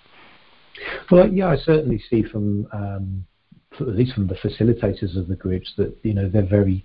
Well, 1.10 1.32
yeah, 1.32 1.48
I 1.48 1.56
certainly 1.56 2.02
see 2.10 2.22
from. 2.22 2.66
Um, 2.72 3.26
at 3.80 3.88
least 3.88 4.14
from 4.14 4.26
the 4.26 4.34
facilitators 4.34 5.16
of 5.16 5.28
the 5.28 5.36
groups, 5.36 5.72
that 5.76 5.96
you 6.02 6.14
know 6.14 6.28
they're 6.28 6.42
very 6.42 6.84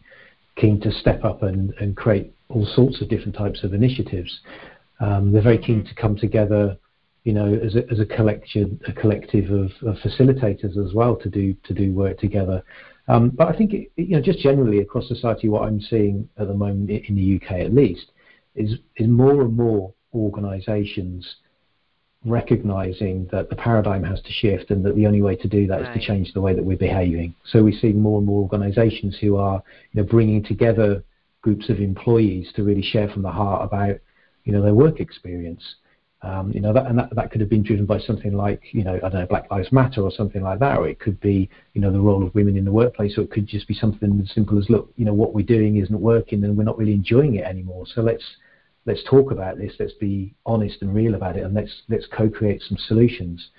keen 0.56 0.80
to 0.82 0.92
step 0.92 1.24
up 1.24 1.44
and, 1.44 1.74
and 1.80 1.96
create 1.96 2.34
all 2.50 2.66
sorts 2.66 3.02
of 3.02 3.10
different 3.10 3.36
types 3.36 3.64
of 3.64 3.74
initiatives. 3.74 4.40
Um, 5.00 5.32
they're 5.32 5.42
very 5.42 5.58
keen 5.58 5.86
to 5.86 5.96
come 5.96 6.18
together, 6.18 6.78
you 7.24 7.34
know, 7.34 7.54
as 7.54 7.76
a, 7.76 7.90
as 7.90 8.00
a 8.00 8.06
collection, 8.06 8.80
a 8.88 8.92
collective 8.92 9.52
of, 9.52 9.72
of 9.88 9.96
facilitators 9.98 10.78
as 10.84 10.94
well 10.94 11.16
to 11.18 11.30
do 11.30 11.56
to 11.64 11.74
do 11.74 11.94
work 11.94 12.20
together. 12.20 12.64
Um, 13.08 13.30
but 13.30 13.48
I 13.48 13.58
think, 13.58 13.74
it, 13.74 13.92
you 13.96 14.16
know, 14.16 14.22
just 14.22 14.40
generally 14.40 14.80
across 14.80 15.08
society, 15.08 15.50
what 15.50 15.64
I'm 15.64 15.82
seeing 15.82 16.30
at 16.38 16.48
the 16.48 16.54
moment 16.54 16.90
in 16.90 17.16
the 17.16 17.42
UK, 17.42 17.62
at 17.62 17.74
least, 17.74 18.12
is 18.56 18.74
is 18.98 19.08
more 19.08 19.42
and 19.42 19.56
more 19.56 19.94
organisations 20.14 21.36
recognizing 22.26 23.28
that 23.32 23.50
the 23.50 23.56
paradigm 23.56 24.04
has 24.04 24.22
to 24.22 24.32
shift 24.32 24.72
and 24.72 24.84
that 24.86 24.96
the 24.96 25.08
only 25.08 25.22
way 25.22 25.36
to 25.36 25.48
do 25.48 25.68
that 25.68 25.82
right. 25.82 25.96
is 25.96 26.02
to 26.02 26.06
change 26.06 26.34
the 26.34 26.42
way 26.42 26.54
that 26.54 26.64
we're 26.64 26.78
behaving. 26.78 27.34
So 27.46 27.64
we 27.64 27.74
see 27.74 27.94
more 27.94 28.18
and 28.18 28.28
more 28.28 28.42
organizations 28.42 29.18
who 29.20 29.38
are 29.38 29.64
you 29.92 30.02
know, 30.02 30.08
bringing 30.08 30.44
together 30.44 31.04
groups 31.42 31.70
of 31.70 31.80
employees 31.80 32.52
to 32.56 32.64
really 32.64 32.82
share 32.82 33.10
from 33.10 33.22
the 33.22 33.32
heart 33.32 33.64
about 33.64 33.96
you 34.44 34.52
know, 34.52 34.62
their 34.62 34.74
work 34.74 35.00
experience. 35.00 35.64
Um, 36.22 36.52
you 36.52 36.60
know, 36.60 36.74
that, 36.74 36.88
and 36.88 37.00
that, 37.00 37.16
that 37.16 37.32
could 37.32 37.40
have 37.40 37.50
been 37.50 37.64
driven 37.64 37.86
by 37.86 38.00
something 38.00 38.34
like, 38.34 38.62
you 38.74 38.84
know, 38.84 38.96
I 38.96 39.08
don't 39.08 39.14
know, 39.14 39.26
Black 39.26 39.50
Lives 39.50 39.72
Matter 39.72 40.02
or 40.02 40.12
something 40.12 40.42
like 40.42 40.60
that, 40.60 40.78
or 40.78 40.90
it 40.90 41.00
could 41.00 41.18
be, 41.22 41.50
you 41.74 41.80
know, 41.80 41.94
the 41.94 42.00
role 42.00 42.26
of 42.26 42.36
women 42.36 42.58
in 42.58 42.66
the 42.66 42.72
workplace, 42.72 43.18
or 43.18 43.22
it 43.22 43.32
could 43.32 43.48
just 43.48 43.70
be 43.70 43.74
something 43.74 44.20
as 44.22 44.34
simple 44.34 44.58
as, 44.58 44.70
look, 44.70 44.92
you 44.98 45.06
know, 45.06 45.14
what 45.14 45.34
we're 45.34 45.46
doing 45.46 45.78
isn't 45.78 46.02
working 46.02 46.44
and 46.44 46.58
we're 46.58 46.66
not 46.66 46.78
really 46.78 46.94
enjoying 46.94 47.36
it 47.36 47.46
anymore. 47.46 47.86
So 47.94 48.02
let's 48.02 48.24
let's 48.90 49.04
talk 49.04 49.32
about 49.32 49.58
this. 49.58 49.74
Let's 49.80 49.94
be 49.94 50.34
honest 50.46 50.82
and 50.82 50.94
real 50.94 51.16
about 51.16 51.38
it, 51.38 51.44
and 51.44 51.54
let's 51.54 51.72
let's 51.88 52.08
co-create 52.08 52.62
some 52.68 52.78
solutions. 52.88 53.50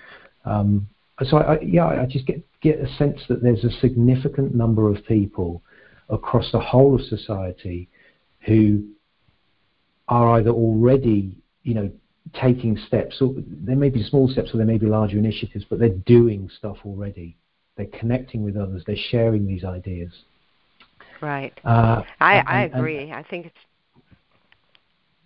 Um, 0.45 0.87
so 1.23 1.37
I, 1.37 1.55
I, 1.55 1.59
yeah, 1.61 1.85
I 1.85 2.05
just 2.05 2.27
get 2.27 2.43
get 2.61 2.79
a 2.79 2.87
sense 2.95 3.21
that 3.29 3.41
there's 3.41 3.63
a 3.63 3.71
significant 3.79 4.53
number 4.53 4.89
of 4.89 5.03
people 5.05 5.63
across 6.09 6.51
the 6.51 6.59
whole 6.59 6.95
of 6.95 7.01
society 7.01 7.87
who 8.41 8.83
are 10.09 10.37
either 10.37 10.49
already, 10.49 11.37
you 11.63 11.73
know, 11.73 11.89
taking 12.33 12.77
steps, 12.87 13.21
or 13.21 13.33
there 13.37 13.77
may 13.77 13.89
be 13.89 14.03
small 14.03 14.27
steps 14.27 14.53
or 14.53 14.57
there 14.57 14.65
may 14.65 14.77
be 14.77 14.85
larger 14.85 15.17
initiatives, 15.17 15.65
but 15.69 15.79
they're 15.79 15.89
doing 15.89 16.49
stuff 16.57 16.77
already. 16.85 17.37
They're 17.77 17.99
connecting 17.99 18.43
with 18.43 18.57
others. 18.57 18.83
They're 18.85 18.95
sharing 19.09 19.47
these 19.47 19.63
ideas. 19.63 20.11
Right. 21.21 21.57
Uh, 21.63 22.01
I, 22.19 22.35
and, 22.37 22.47
I 22.47 22.61
agree. 22.63 23.03
And, 23.03 23.13
I 23.13 23.23
think 23.23 23.45
it's. 23.45 23.55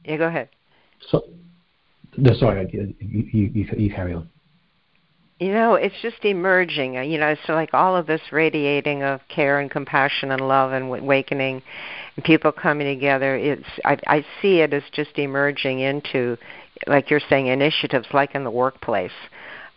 Yeah, 0.05 0.17
go 0.17 0.27
ahead. 0.27 0.49
So, 1.09 1.25
no, 2.17 2.33
sorry, 2.35 2.67
you, 2.71 2.93
you, 2.99 3.65
you, 3.77 3.89
carry 3.93 4.13
on. 4.13 4.29
You 5.39 5.51
know, 5.51 5.73
it's 5.75 5.95
just 6.01 6.23
emerging. 6.23 6.97
Uh, 6.97 7.01
you 7.01 7.17
know, 7.17 7.35
so 7.45 7.53
like 7.53 7.73
all 7.73 7.95
of 7.95 8.07
this 8.07 8.21
radiating 8.31 9.03
of 9.03 9.19
care 9.27 9.59
and 9.59 9.69
compassion 9.69 10.31
and 10.31 10.47
love 10.47 10.71
and 10.71 10.85
awakening, 10.85 11.61
and 12.15 12.23
people 12.23 12.53
coming 12.53 12.87
together. 12.87 13.35
It's 13.35 13.67
I, 13.83 13.97
I 14.07 14.25
see 14.41 14.59
it 14.59 14.73
as 14.73 14.83
just 14.93 15.17
emerging 15.17 15.81
into, 15.81 16.37
like 16.87 17.09
you're 17.09 17.19
saying, 17.29 17.47
initiatives 17.47 18.07
like 18.13 18.33
in 18.33 18.45
the 18.45 18.51
workplace. 18.51 19.11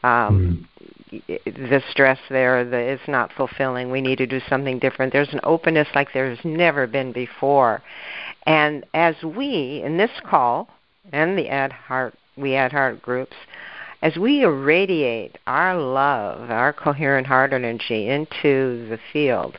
Um, 0.05 0.69
mm. 1.11 1.25
The 1.45 1.83
stress 1.91 2.19
there, 2.29 2.65
the 2.65 2.77
it's 2.77 3.09
not 3.09 3.33
fulfilling. 3.33 3.91
We 3.91 4.01
need 4.03 4.19
to 4.19 4.27
do 4.27 4.41
something 4.49 4.79
different. 4.79 5.13
There's 5.13 5.33
an 5.33 5.41
openness 5.43 5.89
like 5.95 6.13
there's 6.13 6.39
never 6.45 6.87
been 6.87 7.13
before, 7.13 7.83
and 8.49 8.85
as 8.95 9.15
we 9.23 9.83
in 9.85 9.97
this 9.97 10.11
call 10.29 10.69
and 11.13 11.39
the 11.39 11.49
Add 11.49 11.73
Heart, 11.73 12.15
we 12.37 12.55
Add 12.55 12.73
Heart 12.73 13.03
groups 13.03 13.37
as 14.01 14.17
we 14.17 14.43
irradiate 14.43 15.39
our 15.47 15.77
love, 15.77 16.51
our 16.51 16.73
coherent 16.73 17.27
heart 17.27 17.53
energy 17.53 18.09
into 18.09 18.89
the 18.89 18.99
field, 19.13 19.59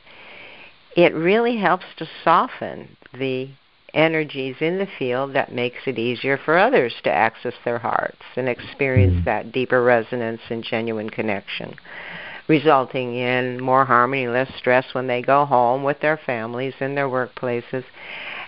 it 0.96 1.14
really 1.14 1.58
helps 1.58 1.86
to 1.98 2.08
soften 2.24 2.96
the 3.14 3.50
energies 3.94 4.56
in 4.62 4.78
the 4.78 4.88
field 4.98 5.34
that 5.34 5.52
makes 5.52 5.80
it 5.88 5.98
easier 5.98 6.38
for 6.38 6.58
others 6.58 6.94
to 7.04 7.12
access 7.12 7.54
their 7.66 7.80
hearts 7.80 8.22
and 8.36 8.48
experience 8.48 9.16
mm-hmm. 9.16 9.26
that 9.26 9.52
deeper 9.52 9.84
resonance 9.84 10.42
and 10.50 10.64
genuine 10.64 11.10
connection, 11.10 11.76
resulting 12.48 13.16
in 13.16 13.62
more 13.62 13.84
harmony, 13.84 14.28
less 14.28 14.52
stress 14.58 14.86
when 14.94 15.08
they 15.08 15.22
go 15.22 15.46
home 15.46 15.84
with 15.84 16.00
their 16.00 16.18
families 16.26 16.74
in 16.80 16.96
their 16.96 17.10
workplaces. 17.10 17.84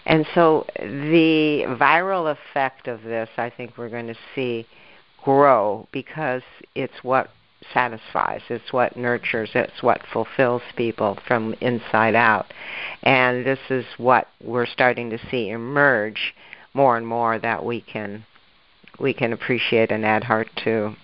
And 0.06 0.26
so 0.34 0.66
the 0.80 1.66
viral 1.80 2.32
effect 2.32 2.88
of 2.88 3.04
this, 3.04 3.30
I 3.38 3.50
think 3.50 3.78
we're 3.78 3.90
going 3.90 4.08
to 4.08 4.18
see 4.36 4.68
grow 5.24 5.88
because 5.92 6.42
it's 6.76 7.04
what 7.04 7.30
satisfies, 7.74 8.42
it's 8.50 8.74
what 8.74 8.98
nurtures, 8.98 9.52
it's 9.54 9.84
what 9.84 10.02
fulfills 10.12 10.64
people 10.76 11.18
from 11.28 11.54
inside 11.62 12.16
out. 12.16 12.52
And 13.04 13.46
this 13.46 13.60
is 13.70 13.86
what 13.98 14.28
we're 14.44 14.66
starting 14.66 15.10
to 15.12 15.20
see 15.30 15.50
emerge 15.50 16.34
more 16.74 16.98
and 16.98 17.06
more 17.06 17.38
that 17.40 17.64
we 17.64 17.82
can 17.82 18.26
we 19.00 19.14
can 19.14 19.34
appreciate 19.34 19.92
and 19.92 20.06
add 20.06 20.24
heart 20.24 20.50
to. 20.64 20.96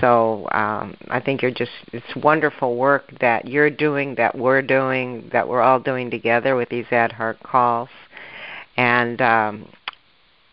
So 0.00 0.48
um, 0.52 0.96
I 1.08 1.20
think 1.20 1.42
you're 1.42 1.50
just 1.50 1.70
it's 1.92 2.16
wonderful 2.16 2.76
work 2.76 3.12
that 3.20 3.46
you're 3.46 3.70
doing, 3.70 4.14
that 4.16 4.36
we're 4.36 4.62
doing, 4.62 5.28
that 5.32 5.46
we're 5.48 5.60
all 5.60 5.80
doing 5.80 6.10
together 6.10 6.56
with 6.56 6.68
these 6.70 6.86
add 6.90 7.12
heart 7.12 7.38
calls. 7.42 7.88
And 8.76 9.20
um, 9.20 9.68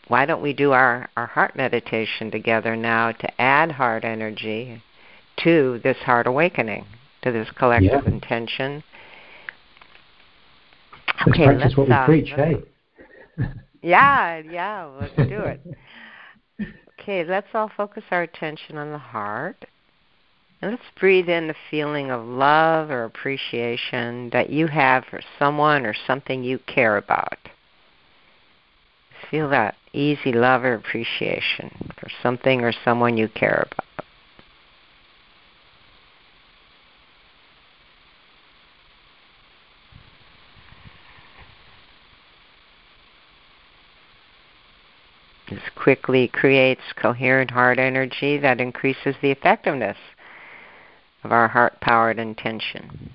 why 0.08 0.26
don't 0.26 0.42
we 0.42 0.54
do 0.54 0.72
our, 0.72 1.10
our 1.16 1.28
heart 1.28 1.56
meditation 1.56 2.32
together 2.32 2.76
now 2.76 3.12
to 3.12 3.42
add 3.42 3.72
heart 3.72 4.04
energy 4.04 4.84
to 5.44 5.80
this 5.84 5.98
heart 5.98 6.28
awakening, 6.28 6.86
to 7.24 7.32
this 7.32 7.50
collective 7.58 8.04
yeah. 8.06 8.12
intention? 8.12 8.84
Let's 11.08 11.30
okay, 11.30 11.46
practice 11.46 11.64
let's, 11.64 11.78
what 11.78 11.88
we 11.88 11.94
uh, 11.94 12.06
preach, 12.06 12.34
hey? 12.36 12.56
yeah, 13.82 14.38
yeah, 14.40 14.86
let's 15.00 15.16
do 15.16 15.40
it. 15.40 15.62
okay, 17.00 17.24
let's 17.24 17.48
all 17.54 17.72
focus 17.76 18.04
our 18.12 18.24
attention 18.24 18.78
on 18.78 18.92
the 18.92 18.98
heart. 18.98 19.66
And 20.62 20.72
let's 20.72 20.84
breathe 21.00 21.28
in 21.28 21.48
the 21.48 21.56
feeling 21.72 22.12
of 22.12 22.24
love 22.24 22.92
or 22.92 23.06
appreciation 23.06 24.30
that 24.32 24.52
you 24.52 24.68
have 24.68 25.06
for 25.10 25.22
someone 25.40 25.86
or 25.88 25.96
something 26.06 26.44
you 26.44 26.60
care 26.68 26.98
about. 26.98 27.38
Feel 29.32 29.50
that 29.50 29.76
easy 29.94 30.34
love 30.34 30.66
or 30.66 30.74
appreciation 30.74 31.94
for 31.98 32.10
something 32.22 32.66
or 32.66 32.74
someone 32.84 33.16
you 33.16 33.30
care 33.30 33.66
about. 33.72 34.06
This 45.50 45.62
quickly 45.76 46.28
creates 46.28 46.82
coherent 46.96 47.52
heart 47.52 47.80
energy 47.80 48.38
that 48.38 48.60
increases 48.60 49.16
the 49.22 49.32
effectiveness 49.32 49.98
of 51.24 51.32
our 51.32 51.48
heart 51.48 51.80
powered 51.80 52.20
intention. 52.20 53.14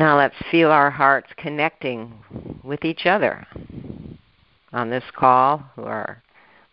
Now 0.00 0.16
let's 0.16 0.34
feel 0.50 0.70
our 0.70 0.90
hearts 0.90 1.28
connecting 1.36 2.14
with 2.64 2.86
each 2.86 3.04
other 3.04 3.46
on 4.72 4.88
this 4.88 5.04
call 5.14 5.58
who 5.76 5.82
are 5.82 6.22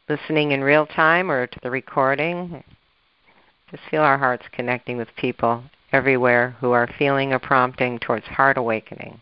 listening 0.07 0.53
in 0.53 0.63
real 0.63 0.85
time 0.85 1.29
or 1.29 1.45
to 1.45 1.59
the 1.61 1.69
recording. 1.69 2.63
Just 3.69 3.83
feel 3.91 4.01
our 4.01 4.17
hearts 4.17 4.45
connecting 4.53 4.95
with 4.95 5.09
people 5.17 5.61
everywhere 5.91 6.55
who 6.61 6.71
are 6.71 6.87
feeling 6.97 7.33
a 7.33 7.39
prompting 7.39 7.99
towards 7.99 8.25
heart 8.27 8.55
awakening. 8.55 9.19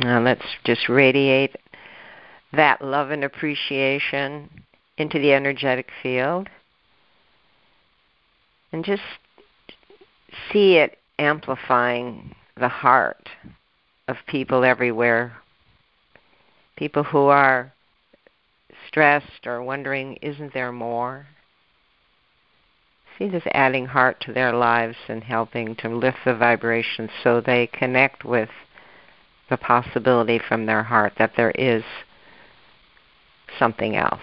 Now 0.00 0.18
let's 0.18 0.46
just 0.64 0.88
radiate 0.88 1.56
that 2.54 2.80
love 2.80 3.10
and 3.10 3.22
appreciation 3.22 4.48
into 4.96 5.18
the 5.18 5.34
energetic 5.34 5.90
field 6.02 6.48
and 8.72 8.82
just 8.82 9.02
see 10.50 10.76
it 10.76 10.98
amplifying 11.18 12.34
the 12.56 12.68
heart 12.68 13.28
of 14.08 14.16
people 14.26 14.64
everywhere. 14.64 15.36
People 16.76 17.02
who 17.02 17.26
are 17.26 17.72
stressed 18.88 19.46
or 19.46 19.62
wondering, 19.62 20.16
isn't 20.22 20.54
there 20.54 20.72
more? 20.72 21.26
See 23.18 23.28
this 23.28 23.42
adding 23.52 23.84
heart 23.84 24.18
to 24.22 24.32
their 24.32 24.54
lives 24.54 24.96
and 25.08 25.22
helping 25.22 25.76
to 25.76 25.94
lift 25.94 26.18
the 26.24 26.34
vibration 26.34 27.10
so 27.22 27.42
they 27.42 27.66
connect 27.66 28.24
with 28.24 28.48
the 29.50 29.56
possibility 29.56 30.38
from 30.38 30.66
their 30.66 30.84
heart 30.84 31.12
that 31.18 31.32
there 31.36 31.50
is 31.50 31.82
something 33.58 33.96
else. 33.96 34.20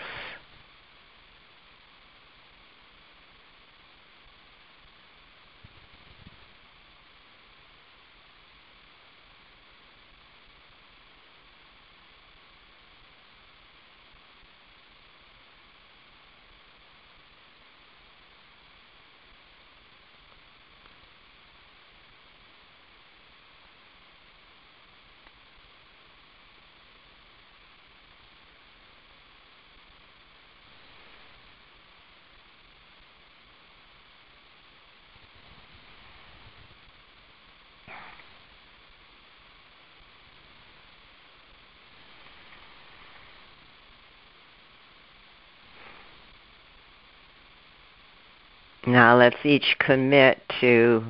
Now 48.87 49.17
let's 49.17 49.45
each 49.45 49.75
commit 49.79 50.41
to 50.61 51.03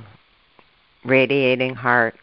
radiating 1.06 1.76
heart 1.76 2.16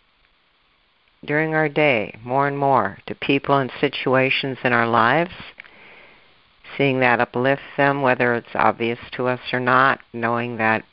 during 1.24 1.54
our 1.54 1.68
day 1.68 2.18
more 2.24 2.48
and 2.48 2.58
more 2.58 2.98
to 3.06 3.14
people 3.14 3.58
and 3.58 3.70
situations 3.80 4.58
in 4.64 4.72
our 4.72 4.88
lives, 4.88 5.30
seeing 6.76 6.98
that 6.98 7.20
uplift 7.20 7.62
them, 7.76 8.02
whether 8.02 8.34
it's 8.34 8.56
obvious 8.56 8.98
to 9.12 9.28
us 9.28 9.38
or 9.52 9.60
not, 9.60 10.00
knowing 10.12 10.56
that 10.56 10.84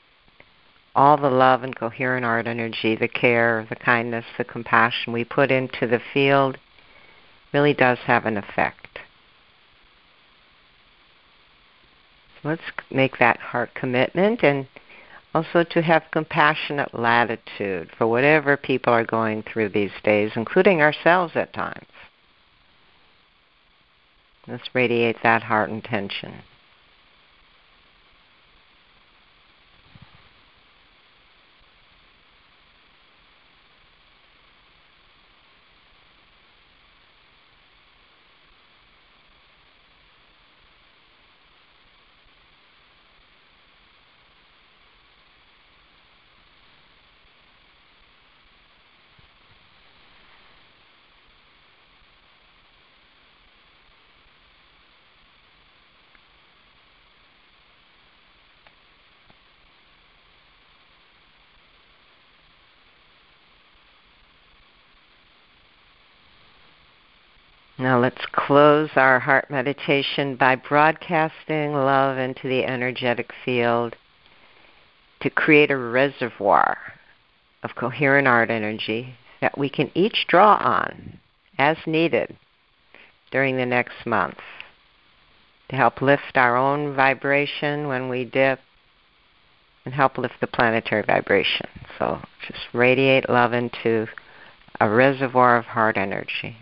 all 0.95 1.17
the 1.17 1.32
love 1.32 1.63
and 1.63 1.76
coherent 1.76 2.24
art 2.24 2.45
energy, 2.45 2.95
the 2.95 3.08
care, 3.08 3.65
the 3.67 3.76
kindness, 3.76 4.26
the 4.38 4.43
compassion 4.43 5.12
we 5.12 5.24
put 5.24 5.50
into 5.50 5.88
the 5.88 6.02
field 6.13 6.60
really 7.52 7.74
does 7.74 7.97
have 8.06 8.28
an 8.28 8.38
effect. 8.38 9.00
So 12.30 12.31
let's 12.43 12.62
make 12.89 13.19
that 13.19 13.38
heart 13.38 13.73
commitment 13.75 14.43
and 14.43 14.67
also 15.34 15.63
to 15.63 15.82
have 15.82 16.04
compassionate 16.12 16.93
latitude 16.93 17.89
for 17.97 18.08
whatever 18.08 18.58
people 18.58 18.91
are 18.91 19.06
going 19.06 19.43
through 19.43 19.69
these 19.69 19.91
days, 20.04 20.32
including 20.36 20.82
ourselves 20.82 21.34
at 21.36 21.54
times. 21.54 21.86
Let's 24.47 24.73
radiate 24.73 25.17
that 25.23 25.43
heart 25.43 25.69
intention. 25.69 26.41
Now 67.81 67.99
let's 67.99 68.27
close 68.31 68.91
our 68.95 69.19
heart 69.19 69.49
meditation 69.49 70.35
by 70.35 70.53
broadcasting 70.53 71.73
love 71.73 72.19
into 72.19 72.47
the 72.47 72.63
energetic 72.63 73.31
field 73.43 73.95
to 75.21 75.31
create 75.31 75.71
a 75.71 75.77
reservoir 75.77 76.77
of 77.63 77.73
coherent 77.73 78.27
art 78.27 78.51
energy 78.51 79.15
that 79.41 79.57
we 79.57 79.67
can 79.67 79.89
each 79.95 80.27
draw 80.27 80.57
on 80.57 81.17
as 81.57 81.75
needed 81.87 82.37
during 83.31 83.57
the 83.57 83.65
next 83.65 84.05
month 84.05 84.37
to 85.69 85.75
help 85.75 86.03
lift 86.03 86.35
our 86.37 86.55
own 86.55 86.95
vibration 86.95 87.87
when 87.87 88.09
we 88.09 88.25
dip 88.25 88.59
and 89.85 89.95
help 89.95 90.19
lift 90.19 90.35
the 90.39 90.45
planetary 90.45 91.01
vibration. 91.01 91.65
So 91.97 92.21
just 92.47 92.61
radiate 92.73 93.27
love 93.27 93.53
into 93.53 94.05
a 94.79 94.87
reservoir 94.87 95.57
of 95.57 95.65
heart 95.65 95.97
energy. 95.97 96.57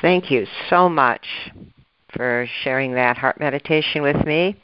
Thank 0.00 0.30
you 0.30 0.46
so 0.70 0.88
much 0.88 1.26
for 2.14 2.46
sharing 2.62 2.94
that 2.94 3.16
heart 3.16 3.40
meditation 3.40 4.02
with 4.02 4.24
me. 4.24 4.56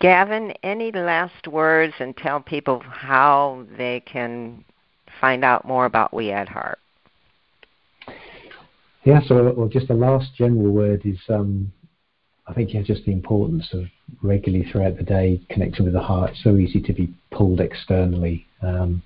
Gavin, 0.00 0.52
any 0.62 0.90
last 0.90 1.46
words 1.46 1.92
and 2.00 2.16
tell 2.16 2.40
people 2.40 2.80
how 2.80 3.66
they 3.76 4.00
can 4.00 4.64
find 5.20 5.44
out 5.44 5.64
more 5.64 5.84
about 5.84 6.12
We 6.12 6.30
Add 6.30 6.48
Heart? 6.48 6.78
Yeah, 9.04 9.20
so 9.26 9.52
well, 9.56 9.68
just 9.68 9.88
the 9.88 9.94
last 9.94 10.34
general 10.34 10.72
word 10.72 11.02
is 11.04 11.18
um, 11.28 11.72
I 12.46 12.52
think 12.52 12.74
yeah, 12.74 12.82
just 12.82 13.04
the 13.04 13.12
importance 13.12 13.68
of 13.72 13.84
regularly 14.22 14.68
throughout 14.70 14.96
the 14.96 15.04
day 15.04 15.40
connecting 15.50 15.84
with 15.84 15.94
the 15.94 16.00
heart. 16.00 16.30
It's 16.30 16.42
so 16.42 16.56
easy 16.56 16.80
to 16.80 16.92
be 16.92 17.14
pulled 17.30 17.60
externally. 17.60 18.46
Um, 18.62 19.02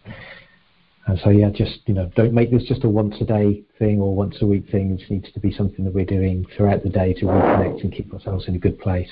and 1.07 1.19
so 1.23 1.31
yeah, 1.31 1.51
just 1.51 1.81
you 1.87 1.95
know, 1.95 2.11
don't 2.17 2.33
make 2.33 2.51
this 2.51 2.65
just 2.65 2.85
a 2.85 2.89
once 2.89 3.15
a 3.21 3.25
day 3.25 3.63
thing 3.79 4.01
or 4.01 4.15
once 4.15 4.37
a 4.41 4.47
week 4.47 4.71
thing. 4.71 4.99
It 4.99 5.11
needs 5.11 5.31
to 5.33 5.41
be 5.41 5.53
something 5.53 5.85
that 5.85 5.93
we're 5.93 6.07
doing 6.07 6.47
throughout 6.57 6.83
the 6.83 6.89
day 6.89 7.13
to 7.15 7.27
reconnect 7.27 7.83
and 7.83 7.93
keep 7.93 8.13
ourselves 8.15 8.49
in 8.49 8.55
a 8.55 8.59
good 8.59 8.79
place. 8.79 9.11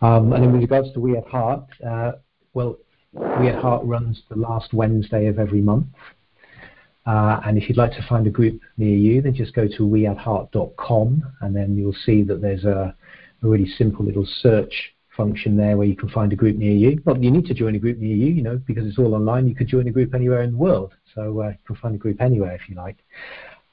Um, 0.00 0.32
and 0.32 0.42
then 0.42 0.52
with 0.52 0.62
regards 0.62 0.92
to 0.92 1.00
We 1.00 1.16
Add 1.16 1.26
Heart, 1.26 1.64
uh, 1.84 2.12
well, 2.54 2.78
We 3.12 3.48
Add 3.48 3.60
Heart 3.60 3.84
runs 3.84 4.22
the 4.28 4.36
last 4.36 4.72
Wednesday 4.72 5.26
of 5.26 5.38
every 5.38 5.60
month. 5.60 5.86
Uh, 7.04 7.40
and 7.44 7.58
if 7.58 7.68
you'd 7.68 7.78
like 7.78 7.92
to 7.92 8.06
find 8.08 8.26
a 8.26 8.30
group 8.30 8.60
near 8.76 8.96
you, 8.96 9.20
then 9.22 9.34
just 9.34 9.54
go 9.54 9.66
to 9.66 9.82
weaddheart.com 9.82 11.22
and 11.40 11.56
then 11.56 11.76
you'll 11.76 11.96
see 12.04 12.22
that 12.22 12.40
there's 12.40 12.64
a, 12.64 12.94
a 13.42 13.48
really 13.48 13.68
simple 13.76 14.04
little 14.04 14.26
search 14.40 14.91
function 15.16 15.56
there 15.56 15.76
where 15.76 15.86
you 15.86 15.96
can 15.96 16.08
find 16.08 16.32
a 16.32 16.36
group 16.36 16.56
near 16.56 16.72
you. 16.72 17.00
Not 17.04 17.22
you 17.22 17.30
need 17.30 17.46
to 17.46 17.54
join 17.54 17.74
a 17.74 17.78
group 17.78 17.98
near 17.98 18.16
you, 18.16 18.26
you 18.26 18.42
know, 18.42 18.60
because 18.66 18.86
it's 18.86 18.98
all 18.98 19.14
online. 19.14 19.46
You 19.46 19.54
could 19.54 19.68
join 19.68 19.88
a 19.88 19.90
group 19.90 20.14
anywhere 20.14 20.42
in 20.42 20.52
the 20.52 20.56
world, 20.56 20.94
so 21.14 21.42
uh, 21.42 21.48
you 21.48 21.58
can 21.66 21.76
find 21.76 21.94
a 21.94 21.98
group 21.98 22.20
anywhere 22.20 22.54
if 22.54 22.68
you 22.68 22.76
like. 22.76 22.98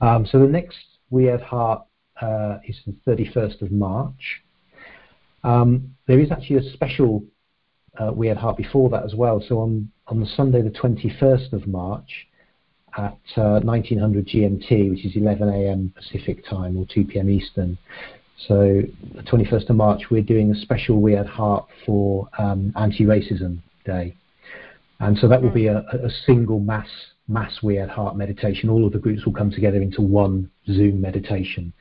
Um, 0.02 0.26
so 0.26 0.40
the 0.40 0.48
next 0.48 0.78
We 1.10 1.30
Add 1.30 1.42
Heart 1.42 1.84
uh, 2.22 2.58
is 2.68 2.78
the 2.86 2.96
31st 3.08 3.62
of 3.62 3.72
March. 3.72 4.42
Um, 5.44 5.96
there 6.08 6.20
is 6.20 6.32
actually 6.32 6.58
a 6.58 6.74
special 6.74 7.24
uh, 7.98 8.12
We 8.14 8.30
Add 8.30 8.38
Heart 8.38 8.58
before 8.58 8.90
that 8.90 9.04
as 9.04 9.16
well. 9.16 9.44
So 9.48 9.60
on 9.60 9.92
on 10.08 10.20
the 10.20 10.26
Sunday, 10.26 10.64
the 10.64 10.72
21st 10.72 11.54
of 11.54 11.68
March, 11.68 12.28
at 12.98 13.20
uh, 13.38 13.60
1900 13.62 14.28
GMT, 14.28 14.90
which 14.90 15.06
is 15.06 15.16
11 15.16 15.50
a.m. 15.50 15.94
Pacific 15.96 16.44
time 16.50 16.78
or 16.78 16.86
2 16.94 17.06
p.m. 17.06 17.30
Eastern. 17.30 17.78
So 18.48 18.82
the 19.16 19.24
21st 19.24 19.70
of 19.70 19.76
March, 19.76 20.04
we're 20.10 20.22
doing 20.22 20.52
a 20.52 20.56
special 20.56 21.02
We 21.02 21.16
Add 21.16 21.28
Heart 21.28 21.66
for 21.86 22.30
um, 22.38 22.72
Anti-Racism 22.78 23.60
Day. 23.86 24.16
And 25.00 25.18
so 25.18 25.28
that 25.28 25.42
will 25.42 25.52
be 25.52 25.68
a, 25.68 25.80
a, 25.80 26.10
single 26.26 26.60
mass 26.60 26.88
mass 27.28 27.62
We 27.62 27.80
Add 27.80 27.90
Heart 27.90 28.16
meditation. 28.16 28.70
All 28.70 28.86
of 28.86 28.94
the 28.94 29.00
groups 29.00 29.26
will 29.26 29.34
come 29.34 29.52
together 29.52 29.82
into 29.82 30.02
one 30.02 30.50
Zoom 30.68 31.02
meditation. 31.02 31.74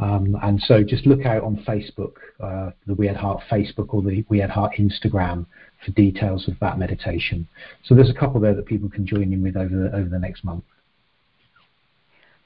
Um, 0.00 0.36
and 0.42 0.60
so 0.62 0.82
just 0.82 1.06
look 1.06 1.26
out 1.26 1.44
on 1.44 1.64
Facebook, 1.66 2.14
uh, 2.40 2.70
the 2.86 2.94
We 2.94 3.08
Add 3.08 3.16
Heart 3.16 3.42
Facebook 3.50 3.94
or 3.94 4.02
the 4.02 4.24
We 4.28 4.42
Add 4.42 4.50
Heart 4.50 4.72
Instagram 4.78 5.46
for 5.84 5.92
details 5.92 6.48
of 6.48 6.54
that 6.60 6.78
meditation. 6.78 7.46
So 7.84 7.94
there's 7.94 8.10
a 8.10 8.14
couple 8.14 8.40
there 8.40 8.54
that 8.54 8.66
people 8.66 8.88
can 8.88 9.06
join 9.06 9.32
in 9.32 9.42
with 9.42 9.56
over 9.56 9.74
the, 9.74 9.96
over 9.96 10.08
the 10.08 10.18
next 10.18 10.44
month. 10.44 10.64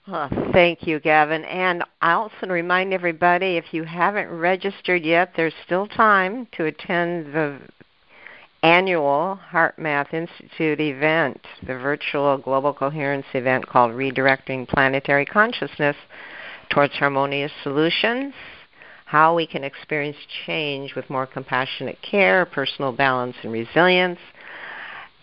Oh, 0.07 0.29
thank 0.53 0.87
you, 0.87 1.01
Gavin. 1.01 1.45
And 1.45 1.83
I 2.03 2.13
also 2.13 2.47
remind 2.47 2.93
everybody 2.93 3.57
if 3.57 3.73
you 3.73 3.85
haven't 3.85 4.29
registered 4.29 5.03
yet, 5.03 5.33
there's 5.35 5.55
still 5.65 5.87
time 5.87 6.47
to 6.53 6.67
attend 6.67 7.33
the 7.33 7.59
annual 8.63 9.41
HeartMath 9.51 10.13
Institute 10.13 10.79
event, 10.79 11.41
the 11.67 11.79
virtual 11.79 12.37
global 12.37 12.75
coherence 12.75 13.25
event 13.33 13.67
called 13.67 13.93
Redirecting 13.93 14.69
Planetary 14.69 15.25
Consciousness 15.25 15.97
Towards 16.69 16.93
Harmonious 16.95 17.53
Solutions 17.63 18.35
How 19.07 19.35
We 19.35 19.47
Can 19.47 19.65
Experience 19.65 20.19
Change 20.45 20.95
with 20.95 21.09
More 21.09 21.27
Compassionate 21.27 21.99
Care, 22.03 22.45
Personal 22.45 22.93
Balance, 22.93 23.37
and 23.43 23.53
Resilience. 23.53 24.19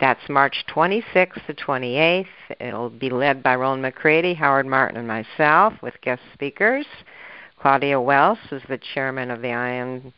That's 0.02 0.28
March 0.30 0.66
26th 0.76 1.46
to 1.46 1.54
28th. 1.54 2.26
It'll 2.60 2.90
be 2.90 3.12
led 3.12 3.44
by 3.44 3.56
Rollin 3.56 3.82
McCraty, 3.82 4.36
Howard 4.36 4.66
Martin, 4.66 4.98
and 4.98 5.08
myself 5.08 5.76
with 5.84 5.94
guest 6.02 6.24
speakers. 6.34 6.88
Claudia 7.60 8.02
Welss 8.02 8.40
is 8.52 8.64
the 8.68 8.80
chairman 8.96 9.30
of 9.30 9.44
the 9.44 9.52
ION 9.54 10.12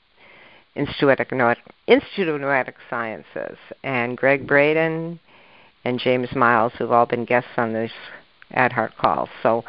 Institute 0.76 1.20
of, 1.20 2.40
Noetic, 2.40 2.76
Sciences, 2.90 3.58
and 3.84 4.18
Gregg 4.18 4.48
Braden 4.48 5.20
and 5.84 6.00
James 6.00 6.34
Miles, 6.34 6.72
who've 6.78 6.94
all 6.94 7.06
been 7.06 7.26
guests 7.26 7.52
on 7.58 7.74
this 7.74 7.92
Add 8.54 8.72
Heart 8.72 8.94
call. 8.98 9.28
So 9.44 9.66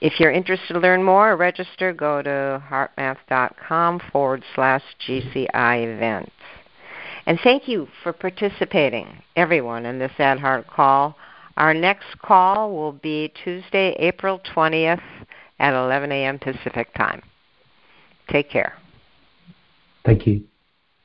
if 0.00 0.18
you're 0.18 0.32
interested 0.32 0.72
to 0.72 0.80
learn 0.80 1.02
more, 1.02 1.36
register, 1.36 1.92
go 1.92 2.22
to 2.22 2.62
heartmath.com 2.70 4.00
forward 4.10 4.42
slash 4.54 4.82
GCI 5.06 5.94
event. 5.94 6.32
And 7.26 7.40
thank 7.42 7.66
you 7.66 7.88
for 8.02 8.12
participating, 8.12 9.22
everyone, 9.34 9.84
in 9.84 9.98
this 9.98 10.12
Add 10.18 10.38
Heart 10.38 10.68
call. 10.68 11.16
Our 11.56 11.74
next 11.74 12.18
call 12.20 12.72
will 12.72 12.92
be 12.92 13.32
Tuesday, 13.42 13.96
April 13.98 14.40
20th 14.54 15.02
at 15.58 15.74
11 15.74 16.12
a.m. 16.12 16.38
Pacific 16.38 16.94
time. 16.94 17.22
Take 18.30 18.50
care. 18.50 18.74
Thank 20.04 20.26
you. 20.26 20.44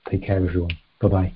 Take 0.09 0.23
care, 0.23 0.37
everyone. 0.37 0.77
Bye 0.99 1.07
bye. 1.07 1.33